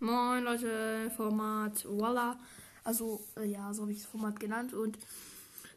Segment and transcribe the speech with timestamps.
[0.00, 2.38] Moin Leute, Format Voila.
[2.84, 4.72] Also, äh, ja, so habe ich das Format genannt.
[4.72, 4.96] Und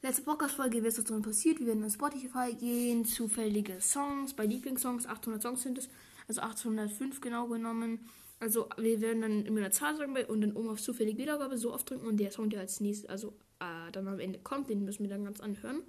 [0.03, 1.59] letzte Podcast-Folge, was dazu passiert.
[1.59, 5.89] Wir werden in Spotify gehen, zufällige Songs, bei Lieblingssongs, 800 Songs sind es,
[6.27, 8.07] also 805 genau genommen.
[8.39, 11.73] Also, wir werden dann immer eine Zahl sagen und dann oben auf zufällige Wiedergabe so
[11.73, 13.29] oft drücken und der Song, der als nächstes, also
[13.59, 15.81] äh, dann am Ende kommt, den müssen wir dann ganz anhören.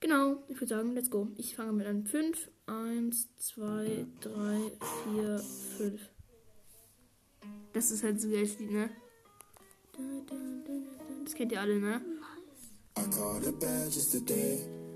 [0.00, 1.28] Genau, ich würde sagen, let's go.
[1.36, 2.48] Ich fange mit an 5.
[2.64, 4.72] 1, 2, 3,
[5.12, 5.38] 4,
[5.76, 6.00] 5.
[7.72, 8.90] Das ist halt so geiles Lied, ne?
[11.24, 12.00] Das kennt ihr alle, ne?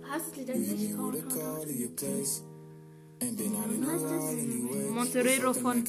[0.09, 0.95] Hast du das nicht.
[4.91, 5.85] Monterero von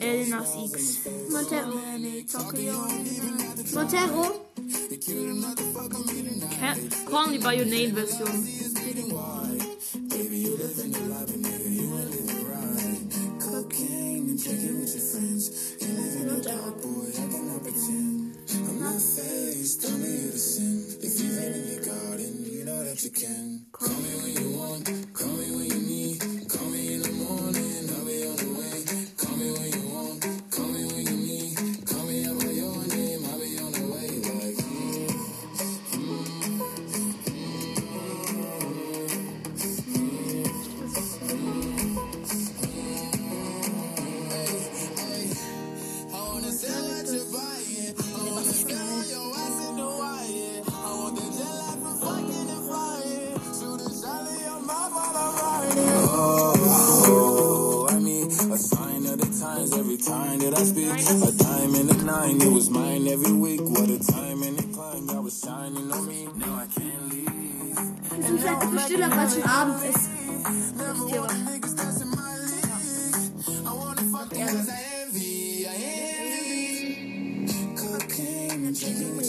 [0.00, 0.98] El Nas X.
[1.30, 1.72] Montero.
[3.74, 4.44] Montero?
[6.58, 6.76] Ca-
[7.10, 8.46] Call Me By Your Name Version.
[16.76, 18.36] Boy, I cannot pretend.
[18.68, 20.84] I'm not faced, tell me you to sin.
[21.00, 23.66] If you live in your garden, you know that you can.
[23.72, 25.37] Call me when you want, call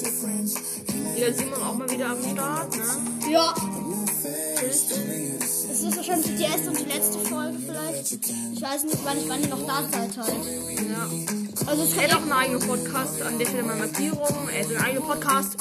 [0.04, 0.56] your friends.
[1.16, 3.32] Wieder Simon auch mal wieder am Start, ne?
[3.32, 3.54] Ja.
[4.62, 8.14] Es ist wahrscheinlich die erste und die letzte Folge vielleicht.
[8.54, 10.36] Ich weiß nicht, wann ich wann ihr noch da seid halt.
[10.90, 11.08] Ja.
[11.66, 14.50] Also es hat auch einen eigenen Podcast, an der Stelle mal Markierung.
[14.54, 15.56] Er hat einen eigenen Podcast.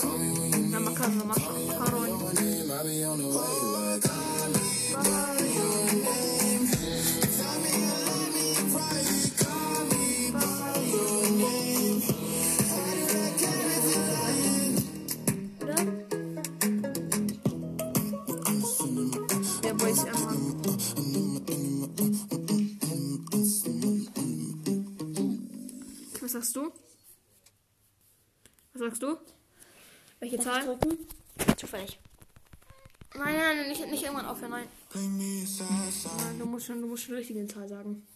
[36.68, 38.06] Schon, du musst schon die richtige Zahl sagen.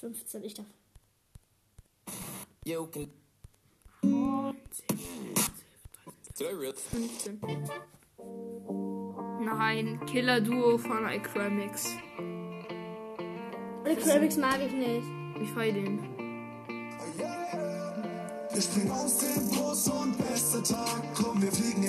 [0.00, 0.66] 15, ich darf.
[6.40, 6.74] I really?
[6.74, 7.40] 15.
[9.40, 11.88] Nein, Killer-Duo von iCramix.
[13.86, 15.06] Die Krabix mag ich nicht.
[15.42, 16.00] Ich feier den.
[18.52, 21.02] Wir springen aus dem Bus und bester Tag.
[21.14, 21.82] Komm, wir fliegen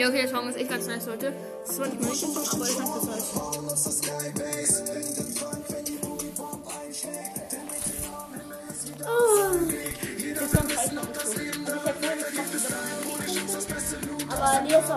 [0.00, 1.34] Ja, okay, der Song ist echt ganz nice, Leute.
[1.66, 3.34] Das mal nicht machen, aber ich fand das nice.
[9.02, 9.50] Oh.
[10.40, 11.28] Das Song ist noch nicht so.
[11.28, 11.42] Also
[14.40, 14.96] ich hab nicht so.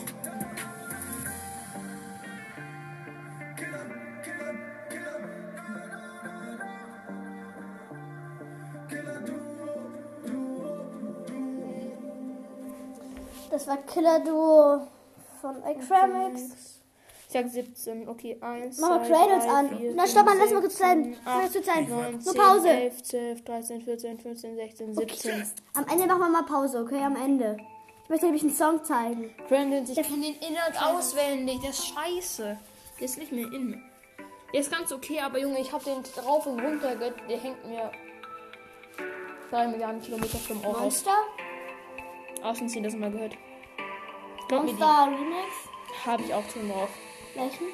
[14.25, 14.87] Duo
[15.41, 16.81] von Acramix.
[17.27, 18.09] Ich sag 17.
[18.09, 18.79] Okay, 1.
[18.79, 19.69] Mach mal Cradles an.
[19.95, 21.15] Na, stopp mal, lass mal kurz sein.
[21.23, 21.87] Lass kurz sein.
[21.87, 22.69] Nur Pause.
[22.69, 25.45] 11, 12, 13, 14, 15, 16, 17.
[25.73, 27.01] Am Ende machen wir mal Pause, okay?
[27.01, 27.57] Am Ende.
[28.03, 29.33] Ich möchte nämlich einen Song zeigen.
[29.47, 31.59] Brandon, ich kenne den Inhalt auswendig.
[31.65, 32.57] Das ist scheiße.
[32.99, 33.81] Der ist nicht mehr in.
[34.51, 36.95] Der ist ganz okay, aber Junge, ich hab den drauf und runter.
[36.95, 37.89] Der hängt mir
[39.51, 40.81] 3 Milliarden Kilometer vom Ohr.
[40.81, 41.15] Monster?
[42.43, 43.37] Außenziehen, das mal gehört.
[44.51, 45.71] Monster Remix?
[46.05, 46.89] habe ich auch schon drauf.
[47.35, 47.67] Welchen?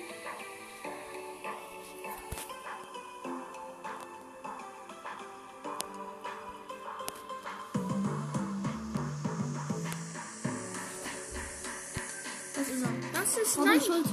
[12.56, 12.90] Was ist er?
[13.12, 13.82] Das ist Robin nein.
[13.82, 14.08] Schulz.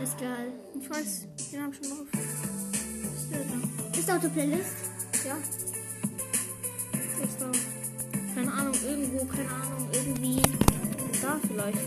[0.00, 0.52] Ist geil.
[0.80, 2.06] Ich weiß, den hab ich schon drauf.
[2.14, 3.98] Ist der da?
[3.98, 4.76] Ist auf der Playlist?
[5.24, 5.36] Ja.
[7.24, 7.50] Ist da.
[8.32, 10.75] Keine Ahnung, irgendwo, keine Ahnung, irgendwie.
[11.22, 11.78] Da vielleicht.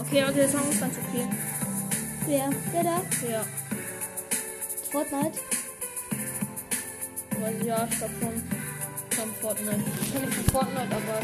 [0.00, 1.28] Okay, also der Song ist ganz okay.
[2.26, 2.50] Wer?
[2.72, 3.02] Der da?
[3.28, 3.44] Ja.
[4.90, 5.38] Fortnite?
[7.30, 8.42] Aber ja, ich glaube schon.
[9.10, 9.84] Von Fortnite.
[10.00, 11.20] Ich kenne nicht von Fortnite, aber.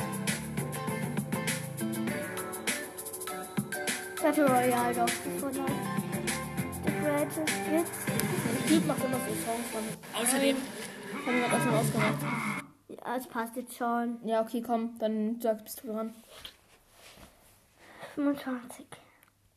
[4.22, 5.10] Battle Royale doch.
[5.40, 5.72] Fortnite.
[6.84, 8.09] The Greatest Hits.
[8.66, 10.22] Typ macht immer so Songs von.
[10.22, 10.56] Außerdem.
[11.26, 12.18] Haben wir gerade schon ausgemacht.
[12.88, 14.18] Ja, es passt jetzt schon.
[14.24, 16.14] Ja, okay, komm, dann sag, bist du dran.
[18.14, 18.86] 25.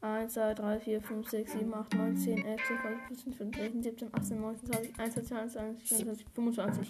[0.02, 3.62] 1, 2, 3, 4, 5, 6, 7, 8, 9, 10, 11, 12, 13, 14, 15,
[3.64, 6.88] 16, 17, 18, 19, 20, 21, 22, 23, 24,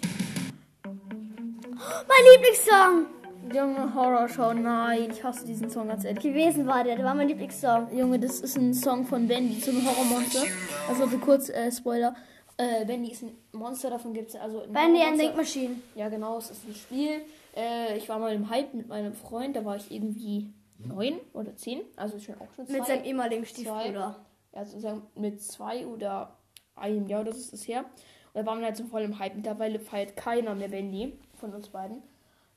[2.08, 6.22] Mein Lieblingssong Junge, Horrorshow, nein, ich hasse diesen Song ganz ehrlich.
[6.22, 6.96] gewesen war der.
[6.96, 7.96] Der war mein Lieblingssong.
[7.96, 10.42] Junge, das ist ein Song von Bendy, so ein Horrormonster.
[10.88, 12.14] Also für kurz, äh, Spoiler.
[12.56, 14.62] Äh, Bendy ist ein Monster, davon gibt es also...
[14.62, 15.76] ein Bandy and Machine.
[15.94, 17.22] Ja, genau, es ist ein Spiel.
[17.56, 21.54] Äh, ich war mal im Hype mit meinem Freund, da war ich irgendwie neun oder
[21.56, 22.78] zehn, also schon auch schon zwei.
[22.78, 24.16] Mit seinem ehemaligen zwei, Stiefbruder.
[24.54, 26.36] ja, sozusagen mit zwei oder
[26.76, 27.84] einem Jahr, das ist es her.
[28.32, 29.36] Und da waren wir halt so voll im Hype.
[29.36, 32.02] Mittlerweile feiert keiner mehr Bendy von uns beiden.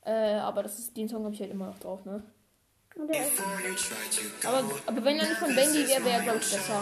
[0.07, 2.24] Äh, aber das ist, den Song habe ich halt immer noch drauf, ne?
[2.95, 6.81] Aber, aber wenn er nicht von Bendy wäre, wäre er, glaube ich, besser.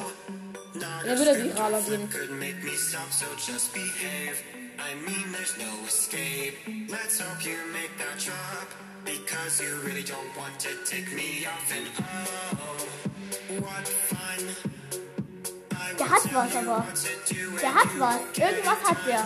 [0.80, 2.08] Dann würde er viraler gehen.
[4.78, 6.54] I mean, there's no escape.
[6.90, 8.68] Let's hope you make that drop.
[9.06, 11.72] Because you really don't want to take me off.
[11.72, 14.50] And oh, what fun.
[15.98, 16.86] Der hat was, aber.
[17.62, 18.20] Der hat was.
[18.38, 19.26] Irgendwas hat der.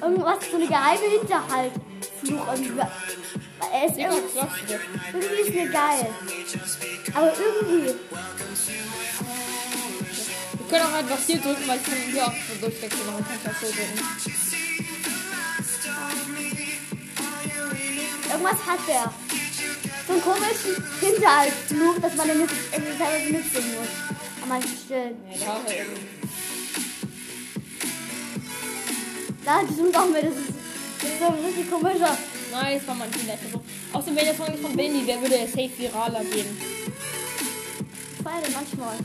[0.00, 1.72] Irgendwas, so eine geheime Hinterhalt.
[2.22, 2.46] Fluch.
[3.60, 4.80] Er ist irgendwie, denn?
[5.12, 6.06] irgendwie ist mir geil.
[7.14, 7.94] Aber irgendwie.
[10.58, 13.06] Wir können auch einfach hier drücken, weil ich kann hier auch so durchwechseln.
[13.06, 13.98] Man kann das so drücken.
[18.30, 19.12] Irgendwas hat der.
[20.06, 23.88] So einen komischen Hinterhaltsfluch, dass man den irgendwie selber mitsingen muss.
[24.42, 25.16] An manchen Stellen.
[25.30, 25.86] Ja, da er.
[29.44, 30.24] Da stimmt auch mit.
[30.24, 30.54] Das ist,
[31.00, 32.18] das ist so ein richtig komischer.
[32.54, 33.60] Nein, das war manchmal nicht so.
[33.92, 36.56] Außerdem, wenn der Song von Bendy wäre, würde safe viraler gehen.
[38.16, 38.96] Ich feiere den manchmal.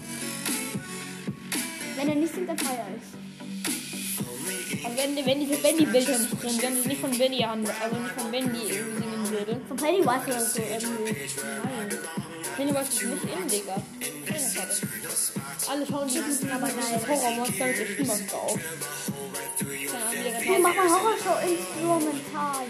[1.98, 4.86] Wenn er nicht singt, dann feiere ich.
[4.86, 8.14] Aber wenn, wenn diese Bendy-Bilder nicht drin, wenn sie nicht von Bendy handelt, also nicht
[8.16, 9.62] von Bendy irgendwie singen würde.
[9.68, 11.16] Von Pennywise oder so irgendwie.
[11.64, 11.98] Nein.
[12.56, 13.82] Pennywise ist nicht in, Digga.
[14.28, 14.99] Keine Frage.
[15.70, 17.00] Alle schauen sind aber geil.
[17.08, 18.60] Horrormonster mit der Stimmmaske auf.
[19.60, 22.66] Wir machen Horrorshow instrumental.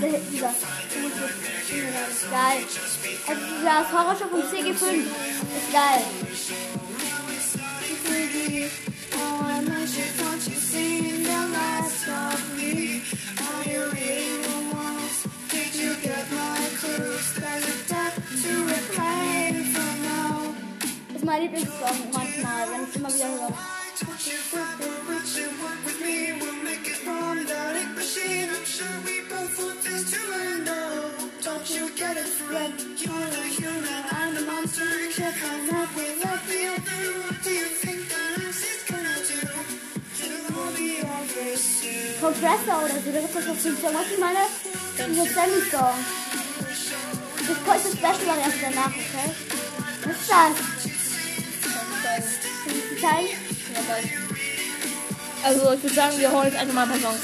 [0.00, 0.54] Nein, Dieser, dieser,
[1.68, 2.60] dieser geil.
[3.28, 6.04] Also dieser Horrorshow vom CG5 ist geil.
[21.30, 23.54] Mein Lieblingssong manchmal, wenn ich immer wieder höre.
[42.20, 43.94] Compressor oder so, da gibt es doch so Song.
[43.94, 44.38] Was ich meine?
[45.08, 46.19] Dieser Sammy-Song.
[47.50, 49.30] Das das Special dann erst danach, okay?
[50.04, 50.52] Was ist das?
[52.64, 53.28] Du zeigen?
[53.74, 54.08] Ja, bald.
[55.42, 57.20] Also, ich würde sagen, wir holen jetzt einfach mal ein paar Songs.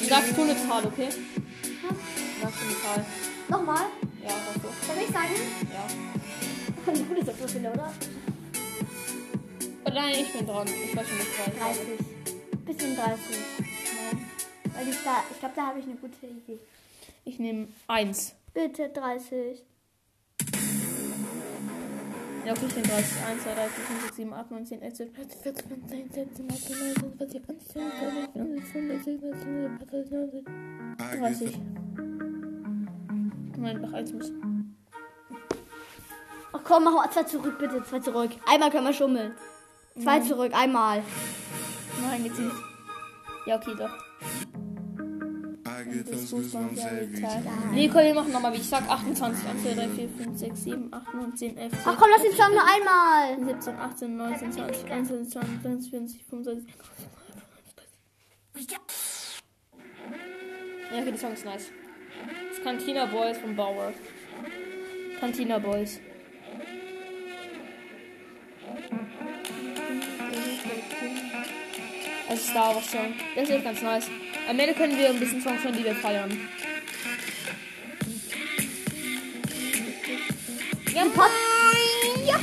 [0.00, 1.08] Du sagst du Zahl, okay?
[1.08, 3.06] Du sagst du Zahl.
[3.48, 3.84] Nochmal?
[4.22, 4.68] Ja, sag so.
[4.86, 5.34] Soll ich sagen?
[5.72, 6.92] Ja.
[6.92, 7.92] Eine gute Sache, finde, oder?
[9.84, 10.66] Oh nein, ich bin dran.
[10.66, 12.66] Ich weiß schon nicht, was 30.
[12.66, 13.69] Bisschen 30.
[14.80, 16.58] Weil ich da, ich glaube, da habe ich eine gute Idee.
[17.26, 18.34] Ich nehme eins.
[18.54, 19.62] Bitte 30.
[22.46, 23.24] Ja, okay, ich nehme 30.
[23.26, 26.10] 1, 2, 3, 4, 5, 6, 7, 8, 9, 10, 11, 12, 13, 14, 15,
[26.12, 28.30] 16, 17, 18, 19, 20, 21, 22,
[28.72, 29.84] 23, 24,
[30.16, 30.44] 25,
[31.20, 31.58] 30.
[33.58, 34.32] Nein, noch eins muss.
[36.54, 37.84] Ach komm, mach mal zwei zurück, bitte.
[37.84, 38.30] Zwei zurück.
[38.46, 39.34] Einmal können wir schummeln.
[40.00, 41.02] Zwei zurück, einmal.
[42.00, 42.56] Nein, jetzt nicht.
[43.44, 43.90] Ja, okay, doch.
[47.72, 50.64] Nee, komm, wir machen nochmal, wie ich sag, 28, 1, 2, 3, 4, 5, 6,
[50.64, 53.54] 7, 8, 9, 10, 11, 12, Ach komm, lass den Song nur einmal.
[53.54, 56.74] 17, 18, 19, 20, 21, 22, 23, 25.
[60.92, 61.70] Ja, okay, der Song ist nice.
[62.48, 63.92] Das ist Cantina Boys von Bauer.
[65.18, 66.00] Cantina Boys.
[72.28, 73.14] Also Star Wars Song.
[73.34, 74.08] Der ist echt ganz nice.
[74.50, 76.28] Am Ende können wir ein bisschen Songs von die wir feiern.
[80.92, 81.30] Ja, Pod
[82.26, 82.34] ja.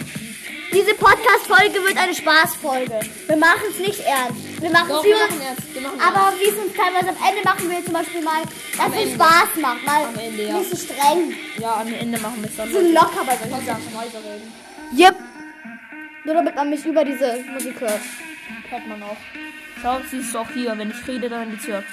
[0.71, 3.01] Diese Podcast-Folge wird eine Spaßfolge.
[3.27, 4.61] Wir machen es nicht ernst.
[4.61, 5.73] Wir machen es wir machen ernst.
[5.73, 8.41] Wir machen Aber wie es uns teilweise am Ende machen wir zum Beispiel mal,
[8.77, 9.13] dass es.
[9.13, 9.85] Spaß macht.
[9.85, 10.59] Mal Am Ende, ja.
[10.59, 11.33] nicht so streng.
[11.59, 12.71] Ja, am Ende machen wir es dann.
[12.71, 13.93] So locker bei solchen Sachen.
[13.93, 14.53] weiterreden.
[14.97, 15.15] Yep.
[16.23, 17.99] Nur damit man mich über diese Musik hört.
[18.69, 19.17] Hört man auch.
[19.81, 20.77] Schau, siehst du auch hier.
[20.77, 21.83] Wenn ich rede, dann geht's hier.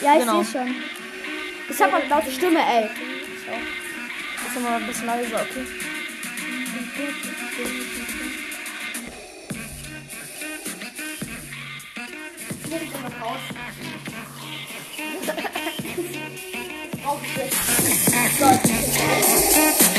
[0.00, 0.42] Ja, ich Genau.
[0.42, 0.74] sehe schon.
[1.68, 2.88] Ich habe eine laute Stimme, ey.
[3.44, 4.48] Schau.
[4.48, 5.66] Ist mal ein bisschen leiser, okay?
[18.42, 19.91] Das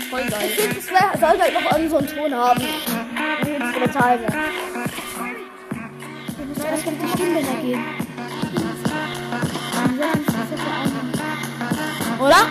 [0.00, 1.10] Hä, das finde ich voll geil.
[1.10, 2.60] Wär- sollte halt noch irgend so Ton haben.
[2.60, 4.26] Für Teile.
[6.70, 7.84] Das könnte die Stimmbänder gehen.
[12.18, 12.48] Oder?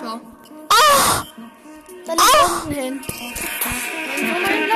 [0.00, 0.20] Schau.
[2.06, 2.62] Dann ah!
[2.62, 3.00] unten hin.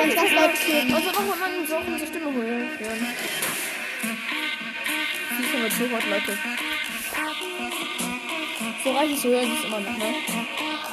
[0.09, 0.95] Ich das laut steht.
[0.95, 2.69] Also wenn man so unsere Stimme hören.
[5.39, 5.45] Die
[5.77, 6.39] zu hot, Leute.
[8.85, 10.15] So reicht es zu hören, ist immer noch, ne?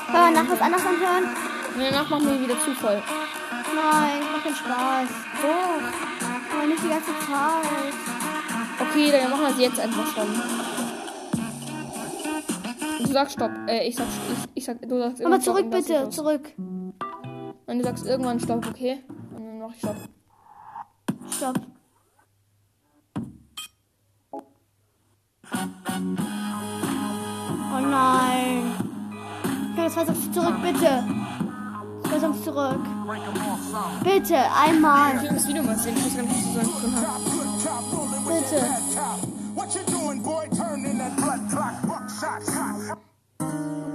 [0.08, 1.24] Können wir nach was anderes anhören?
[1.75, 3.01] Und danach machen wir wieder zu voll.
[3.75, 5.10] Nein, das macht keinen Spaß.
[5.42, 6.58] Doch.
[6.58, 7.94] Aber nicht die ganze Zeit.
[8.80, 10.27] Okay, dann machen wir es jetzt einfach schon.
[13.00, 13.51] Du sagst Stopp.
[13.68, 16.54] Äh, ich sag, ich, ich sag, du sagst Aber Stopp zurück dann bitte, zurück.
[16.58, 19.04] Und du sagst irgendwann Stopp, okay?
[19.36, 19.96] Und dann mach ich Stopp.
[21.30, 21.60] Stopp.
[24.32, 24.42] Oh
[27.95, 28.73] nein.
[29.73, 31.03] Okay, zwei Songs zurück, bitte.
[32.03, 32.83] Zwei Songs zurück.
[34.03, 35.15] Bitte, einmal.
[35.15, 35.95] Ich will das Video mal sehen.
[35.97, 37.25] Ich weiß gar nicht, was so hast.
[38.27, 38.59] Bitte.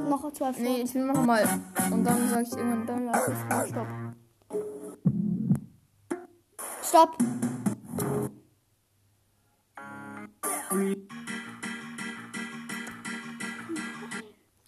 [0.09, 0.63] Noch zwei vor.
[0.63, 1.45] Nee, ich will noch mal.
[1.91, 3.89] Und dann sag ich irgendwann, dann lass ich Stopp.
[6.83, 7.17] Stopp.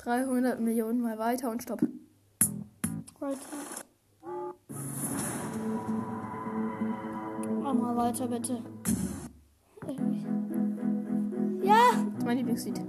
[0.02, 1.80] Dreihundert Millionen mal weiter und Stopp.
[3.20, 3.38] Weiter.
[7.62, 8.62] Mach mal weiter, bitte.
[11.62, 12.80] Ja, Das ist mein Lieblingslied.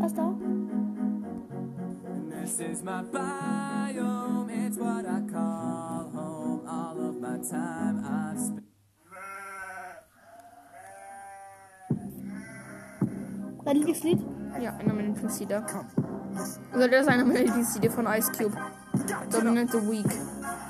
[0.00, 0.34] was da?
[2.42, 6.66] This is my biome, it's what I call home.
[6.68, 8.64] All of my time I've spent.
[13.64, 14.33] Dein Lieblingslied?
[14.60, 15.64] Ja, einer meiner Lieblingslieder.
[16.72, 18.56] Also das ist eine meiner Lieblings-CD von Ice Cube.
[19.30, 20.10] Dominant the Week.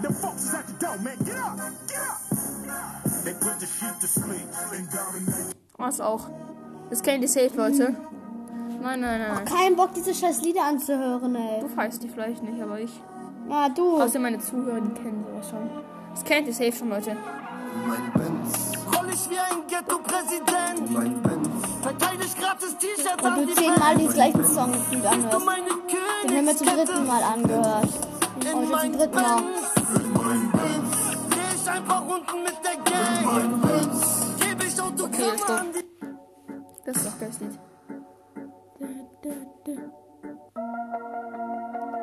[0.02, 1.16] The folks is at the door, man.
[1.24, 3.24] Get up, get up.
[3.24, 5.54] They put the sheep to sleep and dominate.
[5.78, 6.28] Was auch.
[6.90, 7.94] Das kennt ihr safe, Leute.
[8.82, 9.44] Nein, nein, nein, nein.
[9.46, 11.60] Kein Bock, diese scheiß Lieder anzuhören, ey.
[11.60, 13.00] Du feierst die vielleicht nicht, aber ich.
[13.48, 14.00] Ja, du.
[14.00, 15.70] Außer meine Zuhörer, die kennen sowas schon.
[16.14, 17.16] Das kennt ihr safe schon, Leute.
[17.86, 18.72] Mein Benz,
[19.14, 20.90] Roll ich wie ein Ghetto-Präsident.
[21.83, 26.28] Verteidig gratis T-Shirts an du die zehnmal den gleichen Song gefühlt Du anhörst.
[26.28, 27.88] Den haben wir zum dritten Mal angehört.
[28.44, 29.42] Heute mein zum dritten Mal.
[31.30, 33.62] Geh ich einfach unten mit der Gang.
[34.40, 35.61] Geb ich Autogramme stopp.
[35.61, 35.85] an die
[36.85, 37.59] Das ist doch das Lied.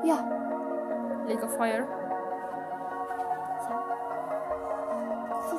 [0.06, 0.18] Ja.
[1.28, 1.88] Lake of Fire.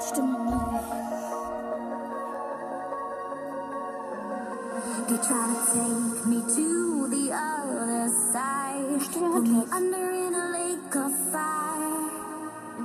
[0.00, 1.11] So
[5.12, 8.98] They try to take me to the other side.
[9.12, 12.08] Put me under in a lake of fire.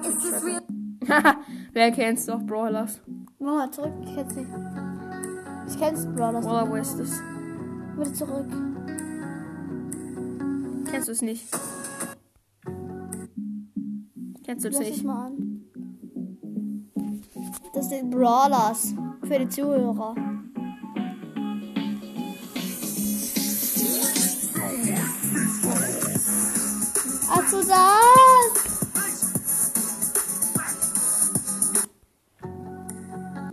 [0.04, 0.60] Is this real?
[1.74, 3.00] Wer kennt's doch, Brawlers.
[3.40, 3.94] Mama, zurück.
[4.04, 4.50] Ich kenn's nicht.
[5.70, 6.44] Ich kenn's, Brothers.
[6.44, 7.24] Waller West ist.
[7.96, 8.50] Bitte zurück.
[10.92, 11.50] Kennst du es nicht?
[14.44, 15.04] Kennst du es nicht?
[15.06, 15.62] mal an.
[17.74, 18.94] Das sind Brawlers.
[19.24, 20.37] Für die Zuhörer.
[27.50, 27.64] Das!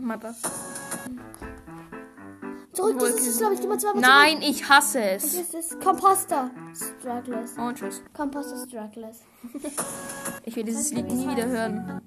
[0.00, 0.42] Mal das.
[2.72, 5.36] Zurück, das ist, glaube ich, mal zweimal Nein, ich hasse es.
[5.36, 6.50] Das ist Composter.
[6.74, 7.56] Struggless.
[7.56, 8.02] Und tschüss.
[8.12, 9.20] Composter Struggless.
[10.46, 12.02] Ich will dieses Lied nie wieder hören.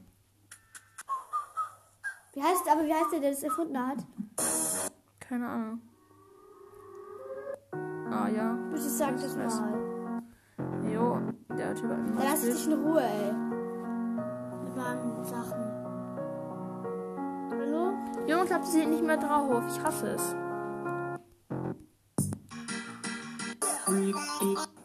[2.34, 3.98] Wie heißt, aber wie heißt der, der das erfunden hat?
[5.20, 5.82] Keine Ahnung.
[8.12, 8.53] Ah ja.
[8.70, 9.88] Bitte sag das mal.
[10.84, 11.20] Jo,
[11.58, 13.34] der Typ hat Dann lass ich dich in Ruhe, ey.
[14.64, 15.60] Mit meinen Sachen.
[17.51, 17.94] Hallo?
[18.27, 19.64] Junge, ich sie nicht mehr drauf.
[19.70, 20.36] Ich hasse es.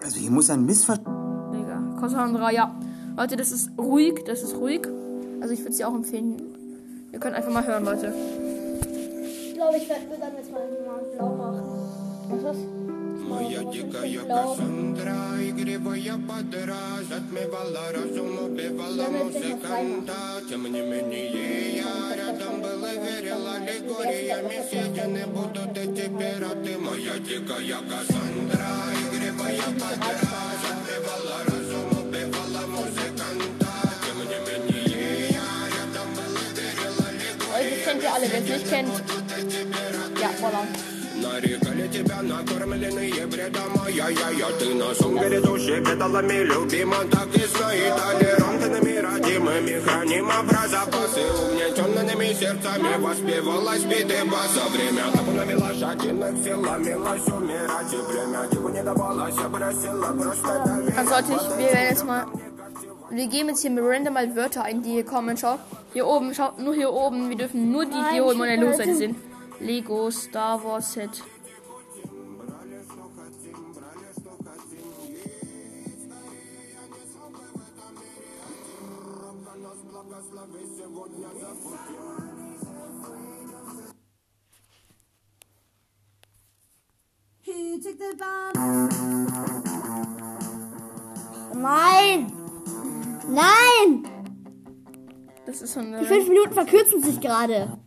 [0.03, 1.53] also hier muss ein Missverständnis.
[1.53, 2.01] Digga.
[2.01, 2.75] Cassandra, ja.
[3.17, 4.23] Leute, das ist ruhig.
[4.25, 4.87] Das ist ruhig.
[5.41, 6.37] Also ich würde sie auch empfehlen.
[7.13, 8.15] Ihr könnt einfach mal hören, Leute.
[9.29, 10.19] Ich glaube, ich werde mir
[13.32, 20.14] Моя дикая Кассандра, игривая подра, затмевала разум, убивала музыканта.
[20.50, 26.78] Тем не менее, я рядом был и верил аллегориями, съедены будут эти пираты.
[26.78, 28.74] Моя дикая Кассандра,
[29.04, 33.72] игривая подра, затмевала разум, убивала музыканта.
[34.06, 36.98] Тем не менее, я рядом был и верил
[37.54, 38.28] Leute, das kennt ihr alle.
[38.32, 38.92] Wer es nicht kennt.
[40.22, 40.64] Ja, voila.
[41.22, 48.98] Нарекали тебя накормленные бредом Ай-яй-яй, ты на сумгаре души педалами любима Так и стоит толерантными
[48.98, 57.94] родимыми Хранима про запасы Угнетенными сердцами воспевалась биты баса Время табунами лошадиных сил ломилась умирать
[57.94, 62.26] И время его не давалось, бросила просто доверие Also Leute, ich, wir werden jetzt mal.
[63.10, 65.38] Wir geben jetzt hier mit random mal Wörter ein, die hier kommen.
[65.38, 65.60] Schaut.
[65.94, 67.30] Hier oben, schaut nur hier oben.
[67.30, 69.16] Wir dürfen nur die hier oben an der Losseite sehen.
[69.63, 71.23] Lego, Star Wars Set.
[91.55, 92.33] Nein!
[93.29, 94.09] Nein!
[95.47, 96.01] Das ist so eine.
[96.01, 97.79] Die fünf Minuten verkürzen sich gerade.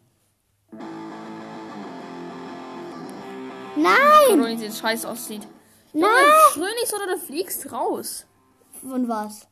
[3.86, 4.46] Nein!
[4.46, 5.48] Wie sie scheiß aussieht.
[5.94, 6.10] Nein!
[6.56, 8.26] Nicht so, oder du fliegst raus.
[8.82, 9.48] Von was?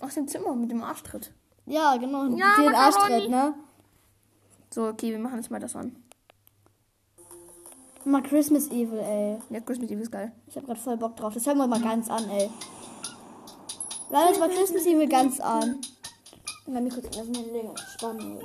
[0.00, 1.32] Aus dem Zimmer mit dem Arschtritt.
[1.66, 2.26] Ja, genau.
[2.36, 2.74] Ja, den.
[2.74, 3.54] Arschtritt, ne?
[4.70, 5.96] So, okay, wir machen jetzt mal das an.
[8.04, 9.38] Mal Christmas Evil, ey.
[9.50, 10.30] Ja, Christmas Eve ist geil.
[10.46, 11.34] Ich hab grad voll Bock drauf.
[11.34, 12.48] Das hören wir mal ganz an, ey.
[14.10, 15.80] Hören uns mal Christmas Evil ganz an.
[16.66, 17.74] Kann mich kurz das hinlegen.
[17.96, 18.44] Spannend.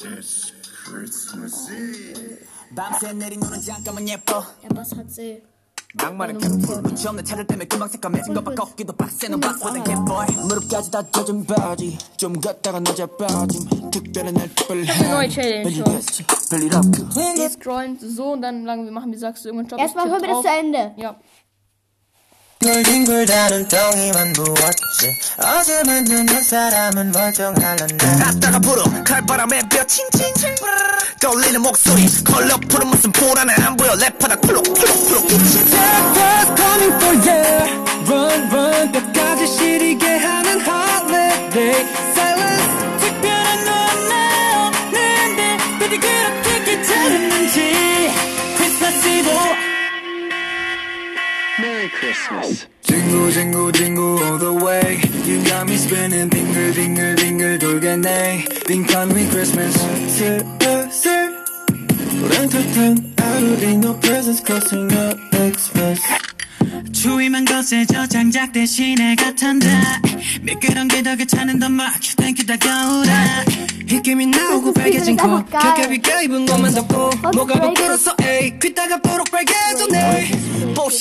[0.00, 0.59] Eve.
[2.75, 5.41] 밤새 내린 눈은 잠깐만 예뻐 Der Bass hat sie.
[5.97, 11.01] 낭만은 캡틴 눈치 없는 차를 때문에 금방 새까매진 것봐 꺾기도 빡세는 바보된 캣보이 무릎까지 다
[11.09, 16.05] 젖은 바지 좀 걷다가 늦어 빠짐 특별한 날 특별해 neue Challenge 별일 für uns.
[16.05, 19.69] 없지 별일 없고 Wir scrollen so und dann lang wir machen, wie sagst du, irgendwann
[19.69, 19.79] Job.
[19.79, 20.91] Erstmal hören wir das zu Ende.
[20.97, 21.15] Ja.
[22.61, 30.54] 널 뒹굴다는 덩이만 부었지 어제 만든 두 사람은 멀쩡할란다 갔다가 불어 칼바람에 뼈 뛰어 칭칭
[31.20, 32.06] 떨리는 목소리.
[32.24, 33.92] 컬러풀은 무슨 보라는 안 보여.
[33.92, 34.40] 랩하다.
[34.42, 35.19] 쿨룩 쿨룩 쿨룩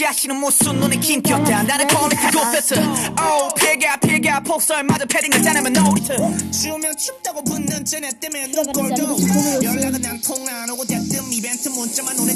[0.09, 1.63] 뽀시아씨는 무슨 눈에 김겼다.
[1.63, 2.81] 나는 뻔히 그곳 뺐어.
[2.81, 6.15] 오 피가 피가 폭설 맞아 패딩을 짜내면 놀이터
[6.51, 12.33] 추우면 춥다고 붙는 쟤네 때문에 눈꼴도 연락은 안 통화 안 오고 대뜸 이벤트 문자만 오래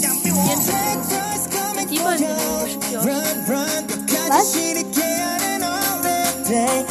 [4.31, 6.85] 안 시리게 하는 holiday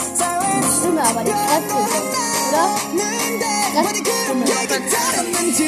[0.63, 2.13] Stimme, aber die Kräfte sind,
[2.49, 3.89] oder?
[3.89, 5.63] 어디 그렇게 괜찮았는지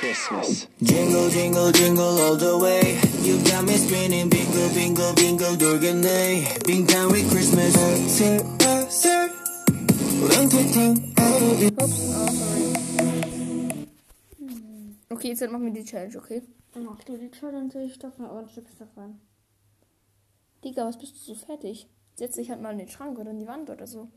[0.00, 0.66] Christmas.
[0.80, 2.98] Jingle, jingle, jingle all the way.
[3.20, 6.48] You got me spinning, bingo, bingo, bingo, durgen day.
[6.66, 7.74] Bing down with Christmas.
[8.08, 9.30] Sir, sir, sir.
[15.10, 16.42] Okay, jetzt machen wir die Challenge, okay?
[16.74, 19.20] Mach du die Challenge, ich stopp mal ordentlich Stück rein.
[20.64, 21.86] Digga, was bist du so fertig?
[22.14, 24.08] Setz dich halt mal in den Schrank oder in die Wand oder so.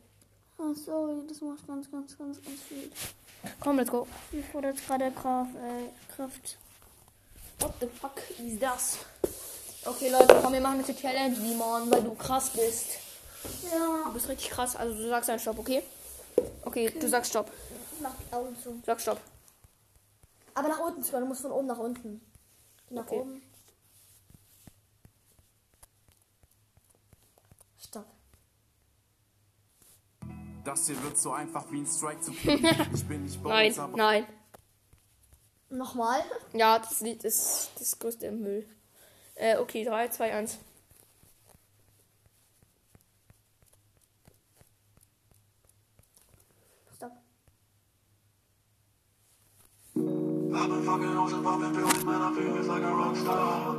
[0.57, 2.89] Ach, sorry, das macht ganz, ganz, ganz, ganz viel.
[3.59, 4.07] Komm, let's go.
[4.31, 6.57] Mir fordert gerade Kraft, äh, Kraft.
[7.59, 8.97] What the fuck ist das?
[9.85, 12.91] Okay, Leute, komm, wir machen jetzt die Challenge, Simon, weil du krass bist.
[13.71, 14.03] Ja.
[14.05, 14.75] Du bist richtig krass.
[14.75, 15.83] Also du sagst einen Stopp, okay?
[16.63, 17.51] Okay, du sagst Stopp.
[18.01, 18.81] Mach die Augen zu.
[18.85, 19.19] Sag Stopp.
[20.55, 22.21] Aber nach unten sogar, du musst von oben nach unten.
[22.89, 23.19] Nach Okay.
[23.19, 23.41] oben.
[27.81, 28.05] Stopp.
[30.63, 32.65] Das hier wird so einfach wie ein Strike zu kriegen.
[32.93, 34.25] Ich bin nicht bei Nein, uns, aber nein.
[35.69, 36.23] Nochmal?
[36.53, 38.67] Ja, das Lied ist das größte im Müll.
[39.35, 40.59] Äh, okay, 3, 2, 1.
[46.95, 47.11] Stopp.
[49.95, 53.75] I've been fucking and popping pills, man, I feel it's like a rock star.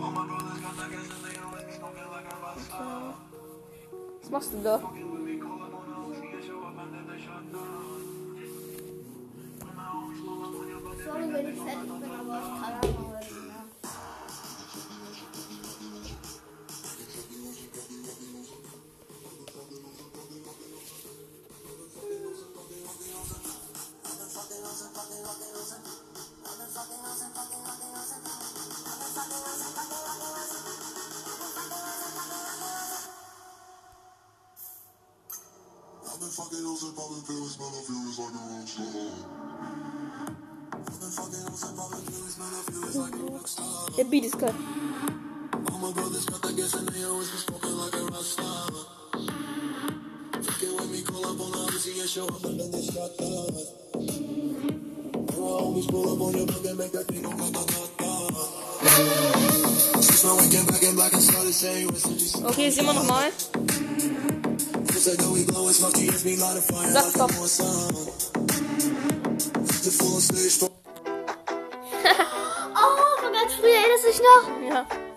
[0.00, 3.27] All my brothers got that gas and they always smoking like a rock
[4.28, 4.30] star.
[4.30, 4.78] Was machst du da?
[11.04, 12.98] Sorry, wenn ich fertig bin, aber ich
[36.18, 38.90] I've been fucking hoes and popping pills, man, I feel it's like a rock star.
[40.74, 44.04] I've been fucking hoes and popping pills, man, I feel it's like a rock star.
[44.10, 44.54] Beat ist geil.
[45.70, 48.66] All my brothers got that gas and they always be smoking like a rock star.
[50.42, 53.14] Fucking with me, call up on the Uzi and show up and then they shot
[53.14, 53.54] down.
[55.38, 57.58] My homies pull up on your block and make that thing go back
[61.92, 62.34] recipes.
[62.42, 63.30] Okay, sehen wir nochmal.
[65.08, 65.22] Sag
[66.92, 67.30] like Stopp.
[67.30, 67.94] a sun.
[69.82, 70.58] The full stage,
[72.76, 74.44] Oh, von ganz früh, erinnerst du dich noch?
[74.68, 75.07] Ja.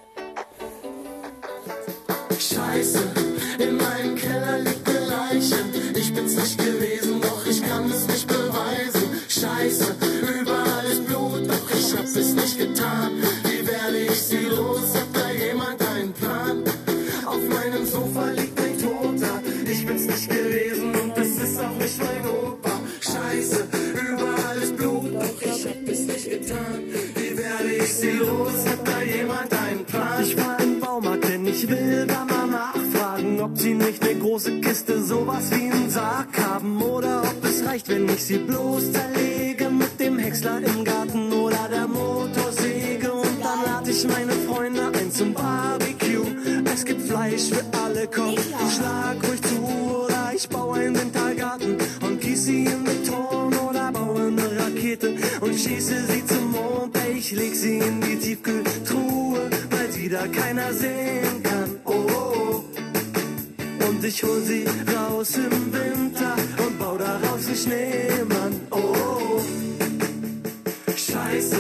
[71.32, 71.56] Scheiße,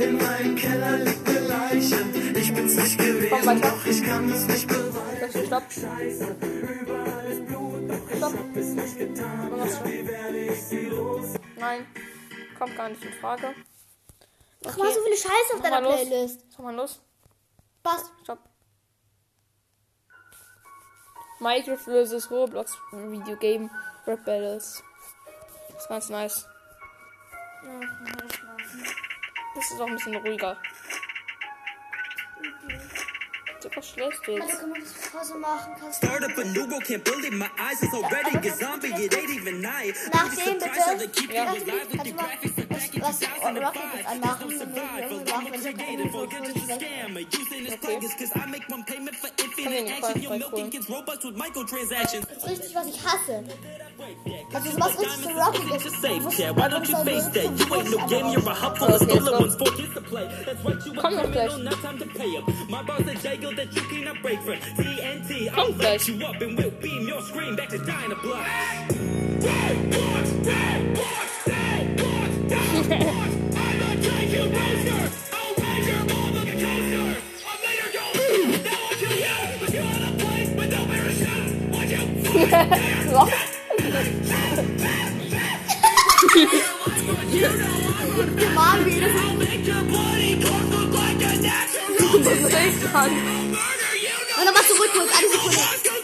[0.00, 2.00] in meinem Keller liegt eine Leiche.
[2.34, 5.46] Ich bin's nicht gewesen, doch ich kann es nicht beweisen.
[5.46, 5.62] Stopp.
[5.70, 9.52] Scheiße, überall ist Blut, doch ich hab es nicht getan.
[9.84, 11.34] Wie werde ich sie los?
[11.56, 11.86] Nein,
[12.58, 13.54] kommt gar nicht in Frage.
[14.66, 15.94] Ach, mal so viele Scheiße auf Mach deiner los.
[15.94, 16.40] Playlist.
[16.50, 17.00] Sag mal los.
[17.84, 18.10] Passt.
[18.24, 18.40] Stopp.
[21.38, 22.30] Minecraft vs.
[22.32, 23.70] Roblox Video Game
[24.08, 24.82] Rap Battles.
[25.68, 26.48] Das ist ganz nice.
[29.54, 30.56] Das ist auch ein bisschen ruhiger.
[33.60, 34.60] So was schläfst du jetzt?
[34.60, 35.74] kann man das Pause machen?
[35.80, 37.82] Kannst Start up a new world, can't believe my eyes.
[37.82, 39.94] It's already a zombie, it ain't even night.
[40.12, 40.98] Bitte.
[40.98, 41.46] They keep you Ja.
[41.46, 42.28] Kannst du mal
[42.68, 43.64] was, was 2005.
[43.64, 44.48] Rocket jetzt anmachen?
[44.50, 45.60] No Dann machen, wenn
[50.66, 50.76] ich.
[52.28, 53.44] Das ist richtig, was ich hasse.
[54.54, 55.84] Also sowas richtig so Rocket ist.
[55.84, 56.52] Just safe, yeah.
[56.56, 57.44] Why don't you face that?
[57.58, 60.28] You ain't no game, you're a hub full of stolen ones for kids to play.
[60.46, 61.50] That's right, you a Komm doch gleich.
[61.50, 62.44] criminal, not time to pay up.
[62.68, 64.58] My boss a jail that you cannot break from.
[64.78, 66.08] TNT, I'll gleich.
[66.08, 67.84] you up and we'll beam your screen back to.
[88.54, 89.10] Mann, wie das
[92.24, 93.12] Das ist echt krank.
[93.12, 96.03] Und nochmal zurück, kurz, eine Sekunde.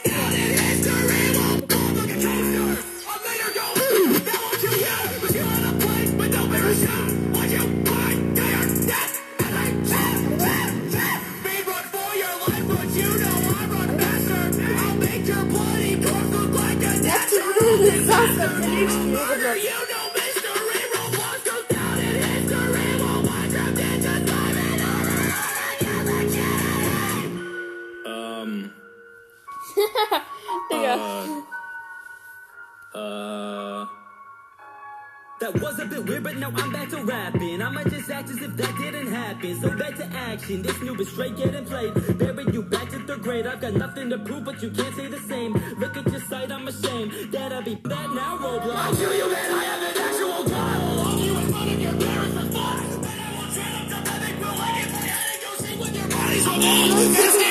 [38.21, 39.61] I'ma just as if that didn't happen.
[39.61, 40.63] So back to action.
[40.63, 41.95] This new is straight getting played.
[42.19, 43.47] Bury you back to third grade.
[43.47, 45.53] I've got nothing to prove, but you can't say the same.
[45.79, 47.13] Look at your sight, I'm ashamed.
[47.33, 48.77] That I be that now, Roblox.
[48.77, 50.81] I'll tell you that I am an actual god.
[50.81, 53.01] I'll lock you in front of your parents for fun.
[53.01, 55.79] Then I will train up to mimic real like it's my head and go sing
[55.79, 57.50] with your bodies on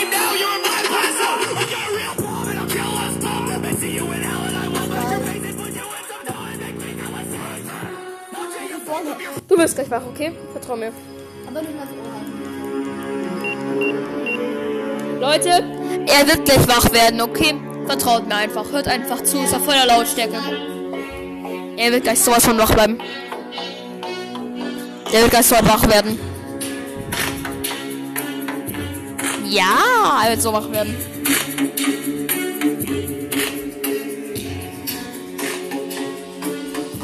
[9.60, 10.32] wirst gleich wach, okay?
[10.54, 10.92] Vertrau mir.
[11.48, 11.96] Aber nicht mal so.
[15.20, 15.50] Leute,
[16.08, 17.56] er wird gleich wach werden, okay?
[17.86, 18.72] Vertraut mir einfach.
[18.72, 19.44] Hört einfach zu.
[19.44, 20.38] Ist auf voller Lautstärke.
[21.78, 23.00] Er wird gleich sowas von wach bleiben.
[25.12, 26.20] Er wird gleich so wach werden.
[29.46, 30.96] Ja, er wird so wach werden.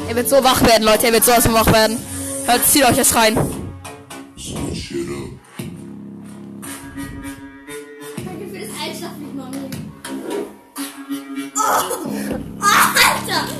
[0.08, 1.06] Er wird so wach werden, Leute.
[1.06, 2.15] Er wird sowas von wach werden.
[2.46, 3.36] Hört, zieht euch das rein.
[3.36, 3.48] Alter!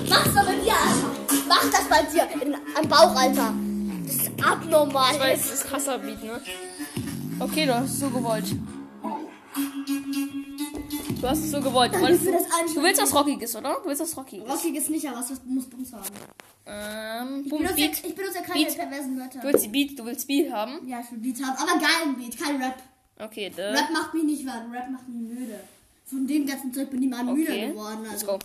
[0.08, 1.10] Mach's doch bei dir, Alter!
[1.48, 2.28] Mach das bei dir!
[2.40, 3.52] In, am Bauch, Alter!
[4.04, 5.14] Das ist abnormal.
[5.14, 6.40] Ich weiß, das ist krasser Beat, ne?
[7.40, 8.54] Okay, du hast es so gewollt.
[11.20, 11.94] Du hast es so gewollt.
[11.94, 12.74] Du, das Einschlafen.
[12.74, 13.78] du willst was Rockiges, oder?
[13.82, 14.48] Du willst was Rockiges.
[14.48, 16.04] Rockiges nicht, aber was muss Bums haben.
[16.66, 18.04] Ähm, Ich Boom, benutze, Beat.
[18.04, 18.76] ich benutze ja keine Beat.
[18.76, 19.38] perversen Wörter.
[19.40, 20.86] Du willst die Beat, du willst Beat haben?
[20.86, 22.82] Ja, ich will Beat haben, aber geilen Beat, kein Rap.
[23.18, 23.70] Okay, da.
[23.70, 25.60] Rap macht mich nicht warm, Rap macht mich müde.
[26.04, 27.98] Von dem ganzen Zeug bin ich mal müde Okay, geworden.
[28.02, 28.26] let's Also.
[28.26, 28.38] go.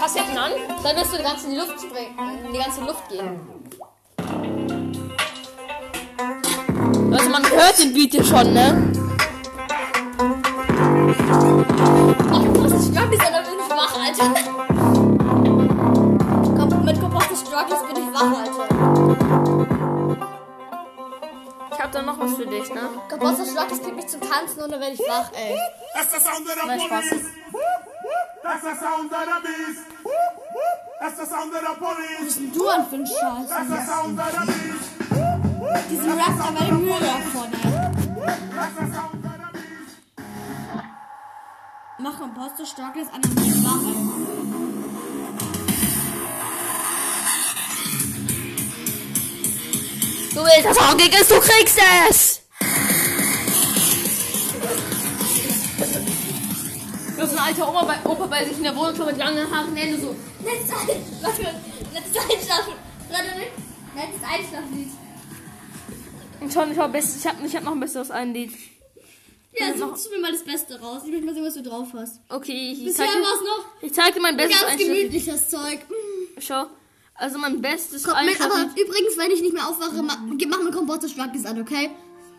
[0.00, 0.52] Hast du hinten an?
[0.82, 3.40] Dann wirst du die ganze Luft springen, in die ganze Luft gehen.
[7.34, 8.92] Man hört den Beat hier schon, ne?
[12.32, 14.34] Ich glaube, ich dann bin ich wach, Alter.
[16.56, 18.66] Komm, mit Composter Struggles bin ich wach, Alter.
[21.72, 22.82] Ich hab da noch was für dich, ne?
[23.10, 25.58] Composter Struggles kriegt mich zum Tanzen und dann werde ich wach, ey.
[25.94, 27.08] That's the sound of the Nein, Spaß.
[27.08, 27.26] police.
[28.44, 29.82] That's the sound of the beast.
[31.00, 32.26] That's the sound the police.
[32.26, 33.88] Was denn du an für ein That's the Scheiß?
[33.88, 35.23] sound of the beast.
[35.90, 37.34] Diesen Rap, sound of the beast.
[41.98, 43.94] Mach Composter Struggles an, dann bin ich wach, ey.
[50.34, 52.40] Du willst das Rockiges, du kriegst es!
[57.16, 59.74] so ein alter Oma bei, Opa bei sich in der Wohnung schon mit langen Haaren,
[59.74, 60.14] Hände so.
[60.44, 61.42] Letztes Ein- warte,
[61.94, 62.74] letztes Einschlafen.
[63.94, 65.03] Letztes Einschlaflied.
[66.52, 68.52] Schon, ich habe ich hab, ich hab noch ein besseres ein Lied.
[69.58, 71.02] Ja, suchst du mir mal das Beste raus.
[71.04, 72.20] Ich möchte mal sehen, was du drauf hast.
[72.28, 73.20] Okay, ich, ich Bisher zeig dir,
[73.86, 74.94] noch zeig dir mein bestes ganz Einschlafen.
[74.96, 75.78] gemütliches Zeug.
[75.88, 76.40] Mm.
[76.40, 76.66] Schau.
[77.14, 80.72] Also mein bestes Komm, aber übrigens, wenn ich nicht mehr aufwache, ma, ge- mach mir
[80.72, 81.90] Komposter Schwackes an, okay?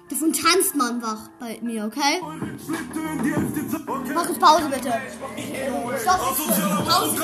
[0.10, 2.22] Davon tanzt man wach bei mir, okay?
[4.14, 4.94] Mach jetzt Pause bitte.
[6.02, 6.20] Stopp,
[6.86, 7.18] Pause.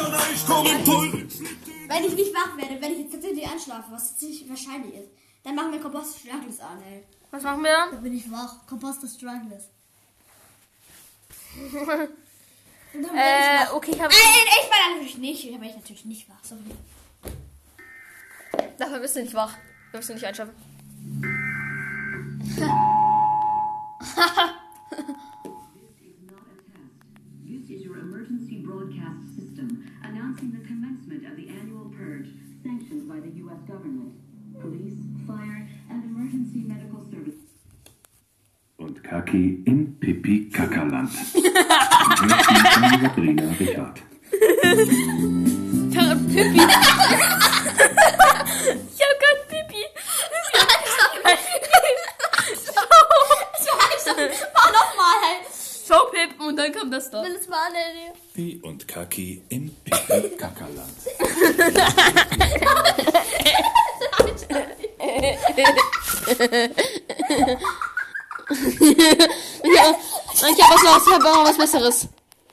[1.90, 5.10] Wenn ich nicht wach werde, wenn ich jetzt tatsächlich einschlafe, was ziemlich wahrscheinlich ist,
[5.44, 7.04] dann machen wir Komposter Struggles an, ey.
[7.32, 7.92] Was machen wir dann?
[7.92, 8.66] Dann bin ich wach.
[8.68, 9.70] Komposter Struggles.
[12.94, 14.14] Äh, okay, ich habe.
[14.14, 15.46] Nein, ich war natürlich nicht.
[15.46, 16.44] Ich bin natürlich nicht wach.
[16.44, 16.62] Sorry.
[18.78, 19.58] Dafür bist du nicht wach.
[19.92, 20.54] Du wirst du nicht einschlafen.
[27.48, 32.28] This is your emergency broadcast system announcing the commencement of the annual purge
[32.64, 33.62] sanctioned by the U.S.
[33.68, 34.14] government.
[34.60, 37.40] Police, fire, and emergency medical services.
[38.78, 41.12] Und Kaki im Pipi-Kackerland.
[43.02, 44.02] Sabrina Richard.
[45.92, 46.58] Ich hab Pippi.
[46.58, 46.62] ich
[49.02, 49.84] hab grad Pippi.
[54.54, 55.30] Mach nochmal.
[55.88, 57.24] Schau Pip und dann kommt das da.
[57.24, 57.74] Will es mal an.
[58.34, 60.90] Pipi und Kaki im Pipi-Kackerland.
[65.12, 65.56] ja,
[70.50, 71.08] ich hab was.
[71.08, 72.08] Ich hab auch noch was Besseres.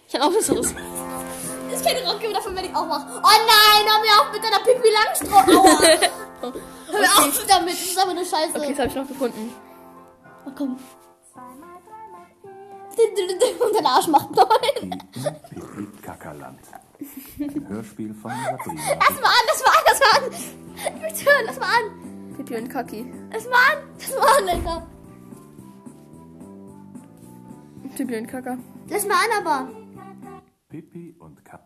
[0.09, 0.75] Ich hab auch was Besseres.
[1.71, 3.05] Das ist keine Rock, davon werde ich auch wach.
[3.09, 5.81] Oh nein, hör mir auf mit deiner Pipi Langstrumpf.
[6.41, 8.55] Hör mir auf damit, das ist aber nur Scheiße.
[8.55, 9.55] Okay, das hab ich noch gefunden.
[10.47, 10.79] Oh, komm.
[13.61, 15.05] Und dein Arsch macht neun.
[15.51, 16.61] Pipi-Kackerland.
[17.41, 20.33] Ein Hörspiel von Sabrina Lass mal an, lass mal an, lass mal an.
[20.97, 22.08] Ich möchte hören, lass mal an.
[22.39, 23.05] Pippi und Kaki.
[23.33, 24.87] Lass mal an, lass mal an, Alter.
[27.97, 28.59] Pippi und Kaka.
[28.89, 29.69] Lass mal an, aber.
[30.69, 31.65] Pipi und Kacki.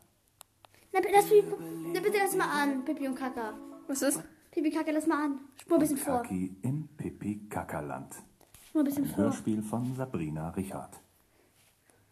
[0.92, 1.44] Na, bitte, lass, mich-
[1.92, 3.52] na, bitte lass mal an, Pipi und Kaka.
[3.86, 4.22] Was ist?
[4.50, 5.40] Pipi, Kaka, lass mal an.
[5.60, 6.22] Spur ein bisschen vor.
[6.22, 8.14] Kaki im Pipi-Kackerland.
[8.68, 9.24] Spur ein bisschen Ein vor.
[9.24, 10.98] Hörspiel von Sabrina Richard.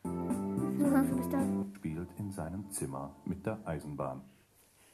[0.03, 1.73] Dann.
[1.77, 4.21] Spielt in seinem Zimmer mit der Eisenbahn.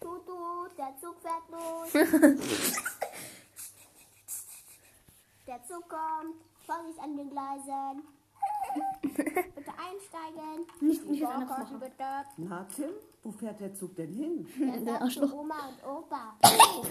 [0.00, 1.88] Tut, tut, der Zug fährt los.
[5.47, 6.37] der Zug kommt.
[6.67, 8.03] Vorsicht an den Gleisen.
[9.03, 10.67] bitte einsteigen.
[10.81, 11.81] Nicht, anderes machen.
[11.81, 12.05] Bitte.
[12.37, 12.91] Na, Tim,
[13.23, 14.47] wo fährt der Zug denn hin?
[14.85, 15.33] Der Arschloch.
[15.33, 16.37] Oma und Opa.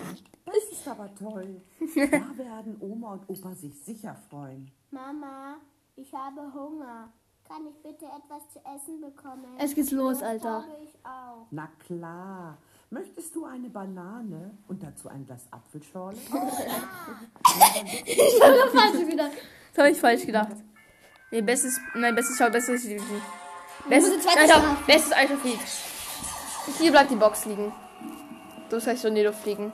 [0.45, 1.61] Das ist aber toll.
[1.95, 4.71] Da werden Oma und Opa sich sicher freuen.
[4.91, 5.57] Mama,
[5.95, 7.11] ich habe Hunger.
[7.47, 9.57] Kann ich bitte etwas zu essen bekommen?
[9.59, 10.63] Es geht's los, Alter.
[10.63, 11.45] habe ich auch.
[11.51, 12.57] Na klar.
[12.89, 16.17] Möchtest du eine Banane und dazu ein Glas Apfelschorle?
[18.05, 19.31] Ich habe falsch gedacht.
[19.73, 20.55] Das habe ich falsch gedacht.
[21.31, 21.79] Nee, bestes.
[21.93, 22.83] Nein, bestes Schau, bestes.
[22.83, 24.25] Bestes.
[24.25, 24.77] Nein, schau, schlafen.
[24.87, 25.59] bestes Einschlaflied.
[26.79, 27.71] Hier bleibt die Box liegen.
[28.69, 29.71] Du sollst schon in die Luft fliegen.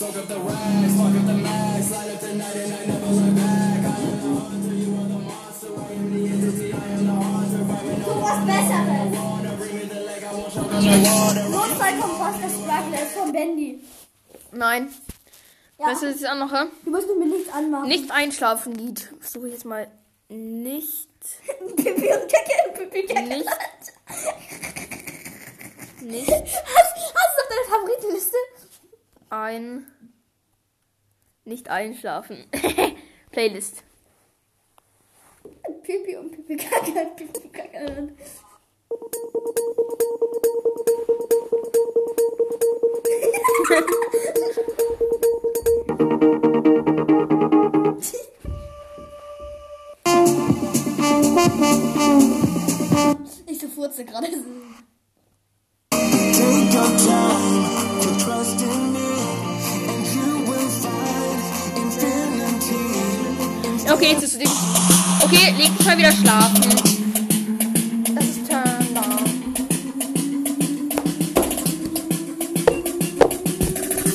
[0.00, 3.06] Soak up the rags, fuck up the max, light up the night and I never
[3.06, 3.84] look back.
[3.84, 7.12] I am the hunter, you are the monster, I am the entity, I am the
[7.12, 7.62] haunter.
[7.68, 9.10] Vibing Du was Besseres.
[12.90, 13.84] das ist von Bendy.
[14.52, 14.88] Nein.
[15.78, 15.88] Ja.
[15.88, 16.68] Weißt du, was ich noch höre?
[16.82, 17.88] Du musst mir nichts anmachen.
[17.88, 19.06] Nicht einschlafen, Lied.
[19.20, 19.86] Suche ich jetzt mal
[20.30, 21.08] nicht.
[21.76, 23.28] Pipi und Kacke, Pipi Kacke.
[23.28, 23.46] Nicht.
[26.00, 28.36] Nicht Hast, hast du auf deine Favoritenliste?
[29.30, 29.86] Ein.
[31.44, 32.46] Nicht einschlafen.
[33.30, 33.82] Playlist.
[35.82, 38.12] Pipi und Pipi Kacke, Pipi Kacke.
[53.46, 54.26] Ich so furze gerade.
[55.90, 57.99] Take your time to
[58.30, 59.10] trust in me,
[59.90, 61.40] and you will find
[61.82, 62.86] infinity.
[63.90, 64.50] Okay, jetzt ist es.
[65.24, 66.62] Okay, leg dich mal wieder schlafen.
[68.14, 69.24] Das ist Turn down.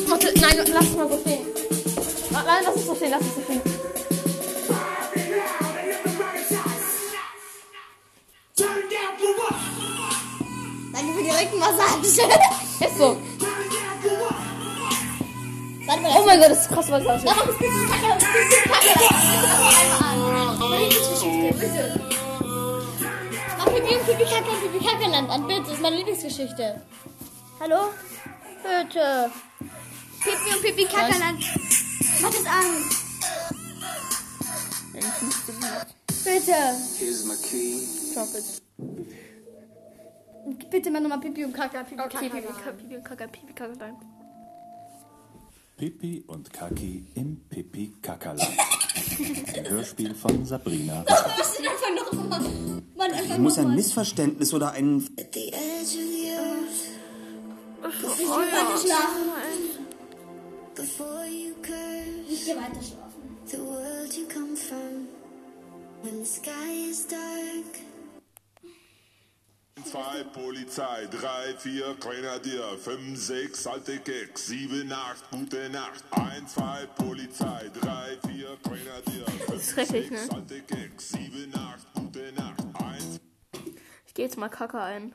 [0.08, 1.46] Warte, nein, lass es mal so stehen.
[2.34, 3.62] Ah, Nein, lass es so stehen, lass es so stehen.
[10.94, 12.08] Danke für die Rückenmassage.
[12.08, 13.18] Ist so.
[15.86, 17.30] Warte mal, Oh mein Gott, das ist krass, was das ist.
[17.30, 19.12] Aber Pipi Kackerland, Pipi Kackerland.
[19.32, 20.60] Bitte mach mal einmal an.
[20.60, 21.84] Meine Lieblingsgeschichte, bitte.
[23.58, 25.62] Mach Pipi und Pipi Kackerland, Pipi Kackerland an, bitte.
[25.62, 26.82] Das ist meine Lieblingsgeschichte.
[27.60, 27.80] Hallo?
[28.64, 29.32] Bitte.
[30.24, 31.40] Pipi und Pipi Kackerland.
[32.22, 32.66] Mach das an.
[36.24, 36.56] Bitte.
[36.98, 37.82] Here's my key.
[38.14, 38.62] Drop it.
[40.72, 42.72] Bitte mal nochmal Pipi und Kaka, Pipi Okay, Kaka.
[42.72, 43.92] Pipi, Kaka, Pipi, Kaka,
[45.78, 45.90] Pipi.
[45.90, 48.48] Pippi und Kaki im Pippi Kakaland.
[49.56, 51.26] Ein Hörspiel von Sabrina Richter.
[51.26, 52.42] Einfach nochmal.
[52.96, 53.76] Mann, einfach muss ein nochmal.
[53.78, 55.06] Missverständnis oder ein.
[55.18, 55.52] Ich will
[58.28, 59.32] weiter schlafen.
[62.30, 63.38] Ich geh weiter schlafen.
[63.46, 65.08] The world you come from
[66.02, 67.85] when the sky is dark.
[69.84, 76.04] Zwei Polizei, drei, vier Grenadier, fünf, sechs alte Keks, sieben, acht, gute Nacht.
[76.12, 80.20] Ein, zwei Polizei, drei, vier Grenadier, fünf, sechs ne?
[80.34, 82.64] alte Keks, sieben, acht, gute Nacht.
[82.82, 83.20] Eins,
[84.08, 85.14] Ich gehe jetzt mal Kaka ein.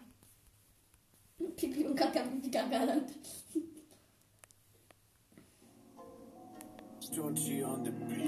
[1.57, 3.11] Pipi und Kaka, Pipi Kakaland.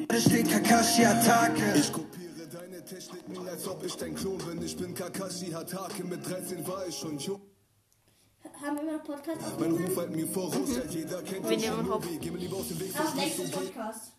[0.09, 1.74] Da steht Kakashi Attacke.
[1.76, 2.22] Ich kopiere
[2.85, 4.62] Techniken, als ob ich dein Klon bin.
[4.62, 6.05] Ich bin Kakashi Hatake.
[6.05, 7.41] Mit 13 war ich schon jung.
[8.61, 12.05] Haben wir immer noch Podcast Mein Ruf halt mir voraus, ja jeder kennt nehmen auf.
[12.05, 12.18] Shinobi.
[12.20, 13.74] Geh mir lieber aus dem Weg, was nächstes geht.
[13.74, 14.12] Podcast.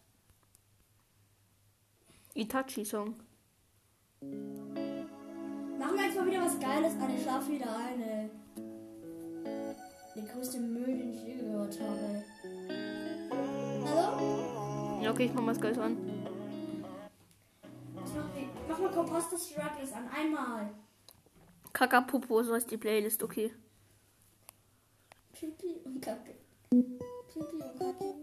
[2.34, 3.16] Itachi-Song.
[5.80, 7.16] Machen wir jetzt mal wieder was Geiles an.
[7.16, 8.30] Ich schlaf wieder ein, ey.
[10.16, 12.24] Der größte Müll, den ich je gehört habe.
[13.86, 15.02] Hallo?
[15.02, 15.98] Ja, okay, ich mach mal das Geiles an.
[18.74, 20.10] Mach mal Composter Struggles an.
[20.10, 20.68] Einmal.
[21.74, 23.54] Kaka Popo, so heißt die Playlist, okay.
[25.32, 26.34] Pipi und Kacke.
[26.72, 28.16] Pipi und Kacke.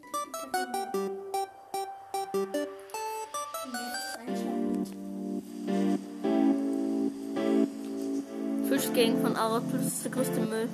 [8.68, 10.68] Fischgang von das ist der größte Müll.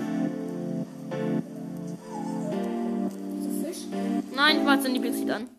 [4.34, 5.55] Nein, ich mach jetzt ein Lieblingslied an.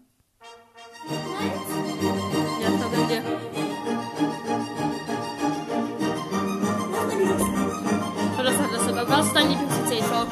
[9.28, 10.04] Ist dein Lieblingslied?
[10.10, 10.24] Schau.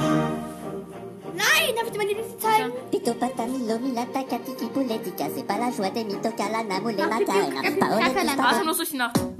[1.36, 2.72] Nein, darf ich dir meine Lieblings zeigen?
[2.92, 7.62] Pito patamilo milata katiki puletica, c'est pas la joie des mito calana mule mata, una
[7.80, 8.64] paole Warte, pista.
[8.64, 9.35] nur durch die Nacht.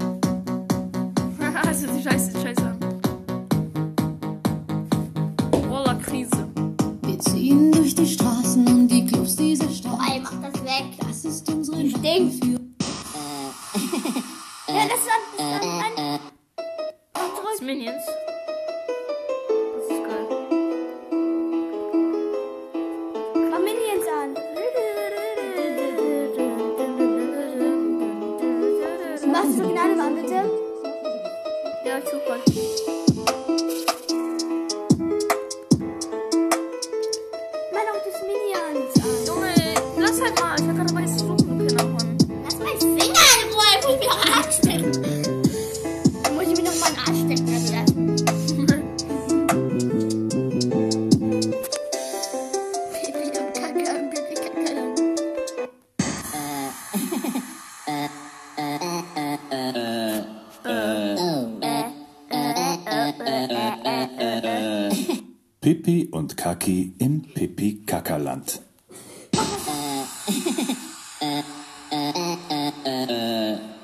[66.06, 68.60] Pippi und Kaki im Pippi Kakaland.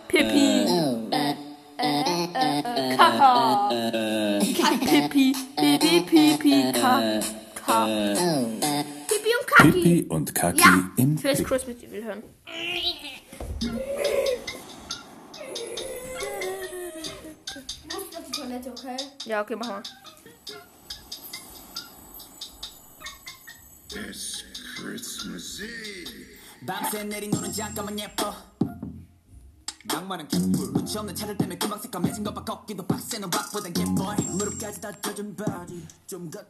[0.09, 0.67] Pipi.
[2.97, 3.69] Kaka.
[4.41, 5.33] Pipi.
[5.57, 7.87] Pipi, Pipi, Kaka.
[9.09, 9.73] Pipi und Kacke.
[9.73, 10.91] Pippi und Kaki Ja.
[10.97, 11.49] im Ich will das Pippi.
[11.49, 12.23] Christmas Evil hören.
[17.85, 18.97] Muss ich auf die Toilette, okay?
[19.27, 19.83] Ja, okay, mach mal.
[26.67, 28.35] 밤새 내린 눈은 잠깐만 예뻐.
[29.85, 32.45] 낭만은 개뿔 끝이 없는 차를 때문에 금방 새까매진 것봐.
[32.45, 34.15] 걷기도 빡세는 락보다 예뻐.
[34.39, 35.87] 무릎까지 다 젖은 바지.
[36.07, 36.47] 좀 걷...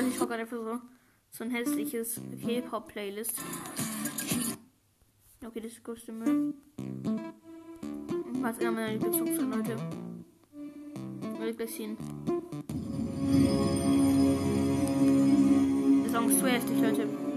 [0.00, 0.80] Leute, ich hocke einfach so,
[1.30, 3.38] so ein hässliches K-Pop-Playlist.
[5.44, 6.54] Okay, das ist größte Müll.
[8.40, 9.76] Was einer meiner Lieblingssongs sind, Leute.
[11.66, 11.98] Sehen.
[16.04, 17.29] Der Song ist zu heftig, Leute.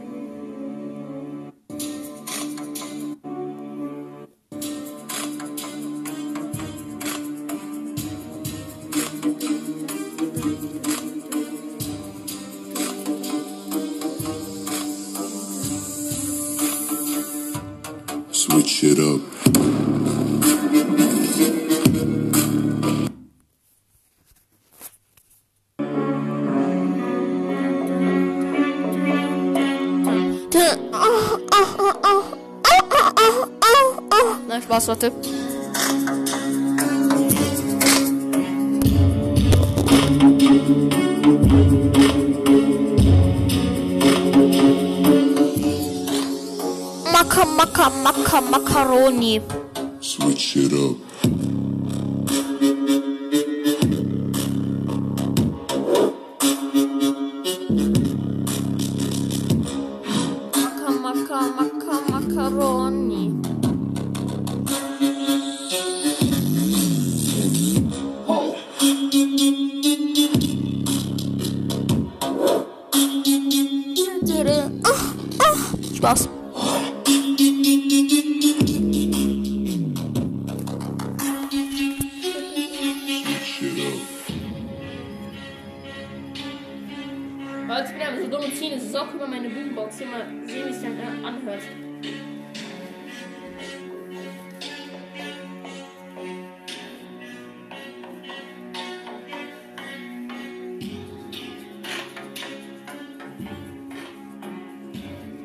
[47.13, 49.41] Maka, Maka, Maka, Macaroni.
[50.01, 50.92] Switch it up.
[91.53, 91.63] Anhört.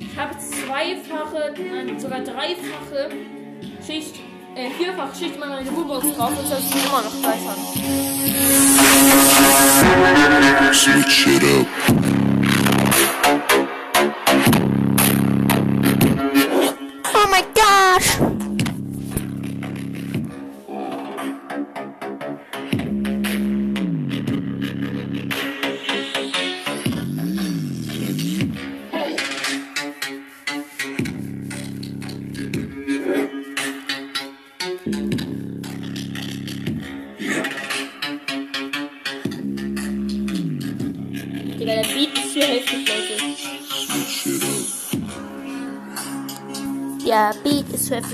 [0.01, 3.11] Ich habe zweifache, nein, sogar dreifache
[3.87, 4.17] Schicht,
[4.57, 7.39] äh, vierfache Schicht in meiner Boombox drauf und das ist immer noch an.
[10.75, 11.78] Switch it up.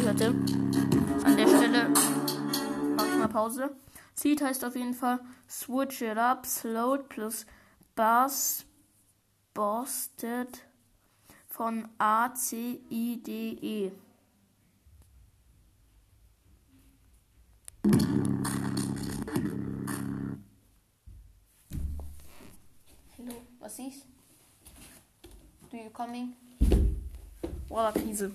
[0.03, 0.35] Leute.
[1.25, 1.89] An der Stelle
[2.97, 3.71] mache ich mal Pause.
[4.15, 7.47] Seed heißt auf jeden Fall Switch It Up, Slowed plus
[7.95, 8.67] Bass
[9.55, 10.67] Bosted
[11.47, 13.93] von A, C, I, D, E.
[23.17, 24.07] Hallo, was ist?
[25.71, 26.35] Do you coming?
[27.69, 28.33] Voila, Krise.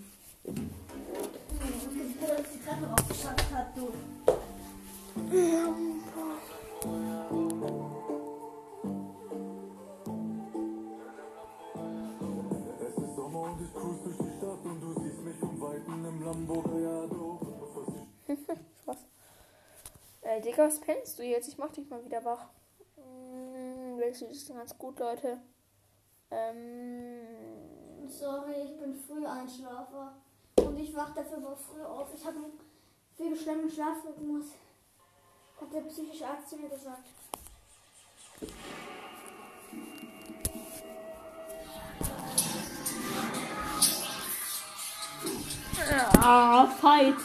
[12.82, 16.06] Es ist Sommer und ich cruise durch die Stadt und du siehst mich vom Weiten
[16.06, 17.40] im Lambo Gallardo.
[18.82, 18.98] Spaß.
[20.22, 21.48] Äh, Digga, was pennst du jetzt?
[21.48, 22.50] Ich mach dich mal wieder wach.
[22.96, 25.40] Hm, welches Lied ist ganz gut, Leute?
[26.32, 27.20] Ähm,
[28.08, 30.16] Sorry, ich bin früh Einschlafer.
[30.82, 32.08] Ich wach dafür aber früh auf.
[32.16, 32.54] Ich habe einen
[33.18, 34.46] viel beschleunigten Schlafrhythmus.
[35.60, 37.04] Hat der psychische Arzt zu mir gesagt.
[46.22, 47.16] ah, fight.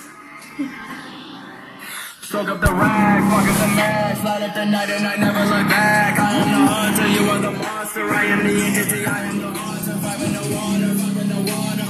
[2.22, 5.44] Stroke up the rag, fuck up the mask, light up the night and I never
[5.44, 6.18] look back.
[6.18, 8.11] I am the hunter, you are the monster.
[8.11, 9.92] I am the entity, I am the monster.
[9.92, 10.90] Five in the water,
[11.20, 11.84] in the water.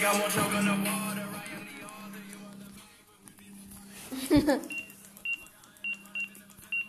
[0.00, 1.20] Bring me the leg, I won't choke on the water.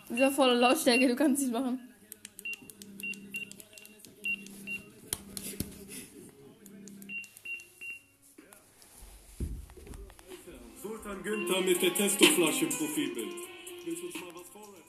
[0.08, 1.80] Dieser volle Lautstärke, du kannst nicht machen.
[10.82, 13.34] Sultan Günther mit der Testoflasche im Profilbild.
[13.84, 14.82] Willst du uns mal was vorrappen?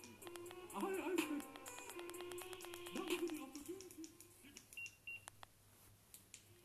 [0.76, 0.82] Ah,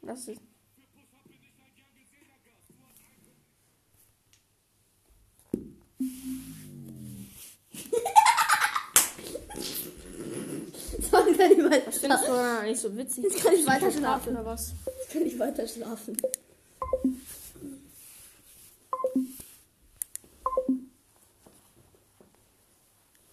[0.07, 0.17] ja,
[12.29, 13.25] du dann nicht so witzig.
[13.25, 14.33] Jetzt kann ich weiter Schlafen.
[14.33, 14.73] Oder was?
[14.87, 16.17] Jetzt kann ich weiter schlafen.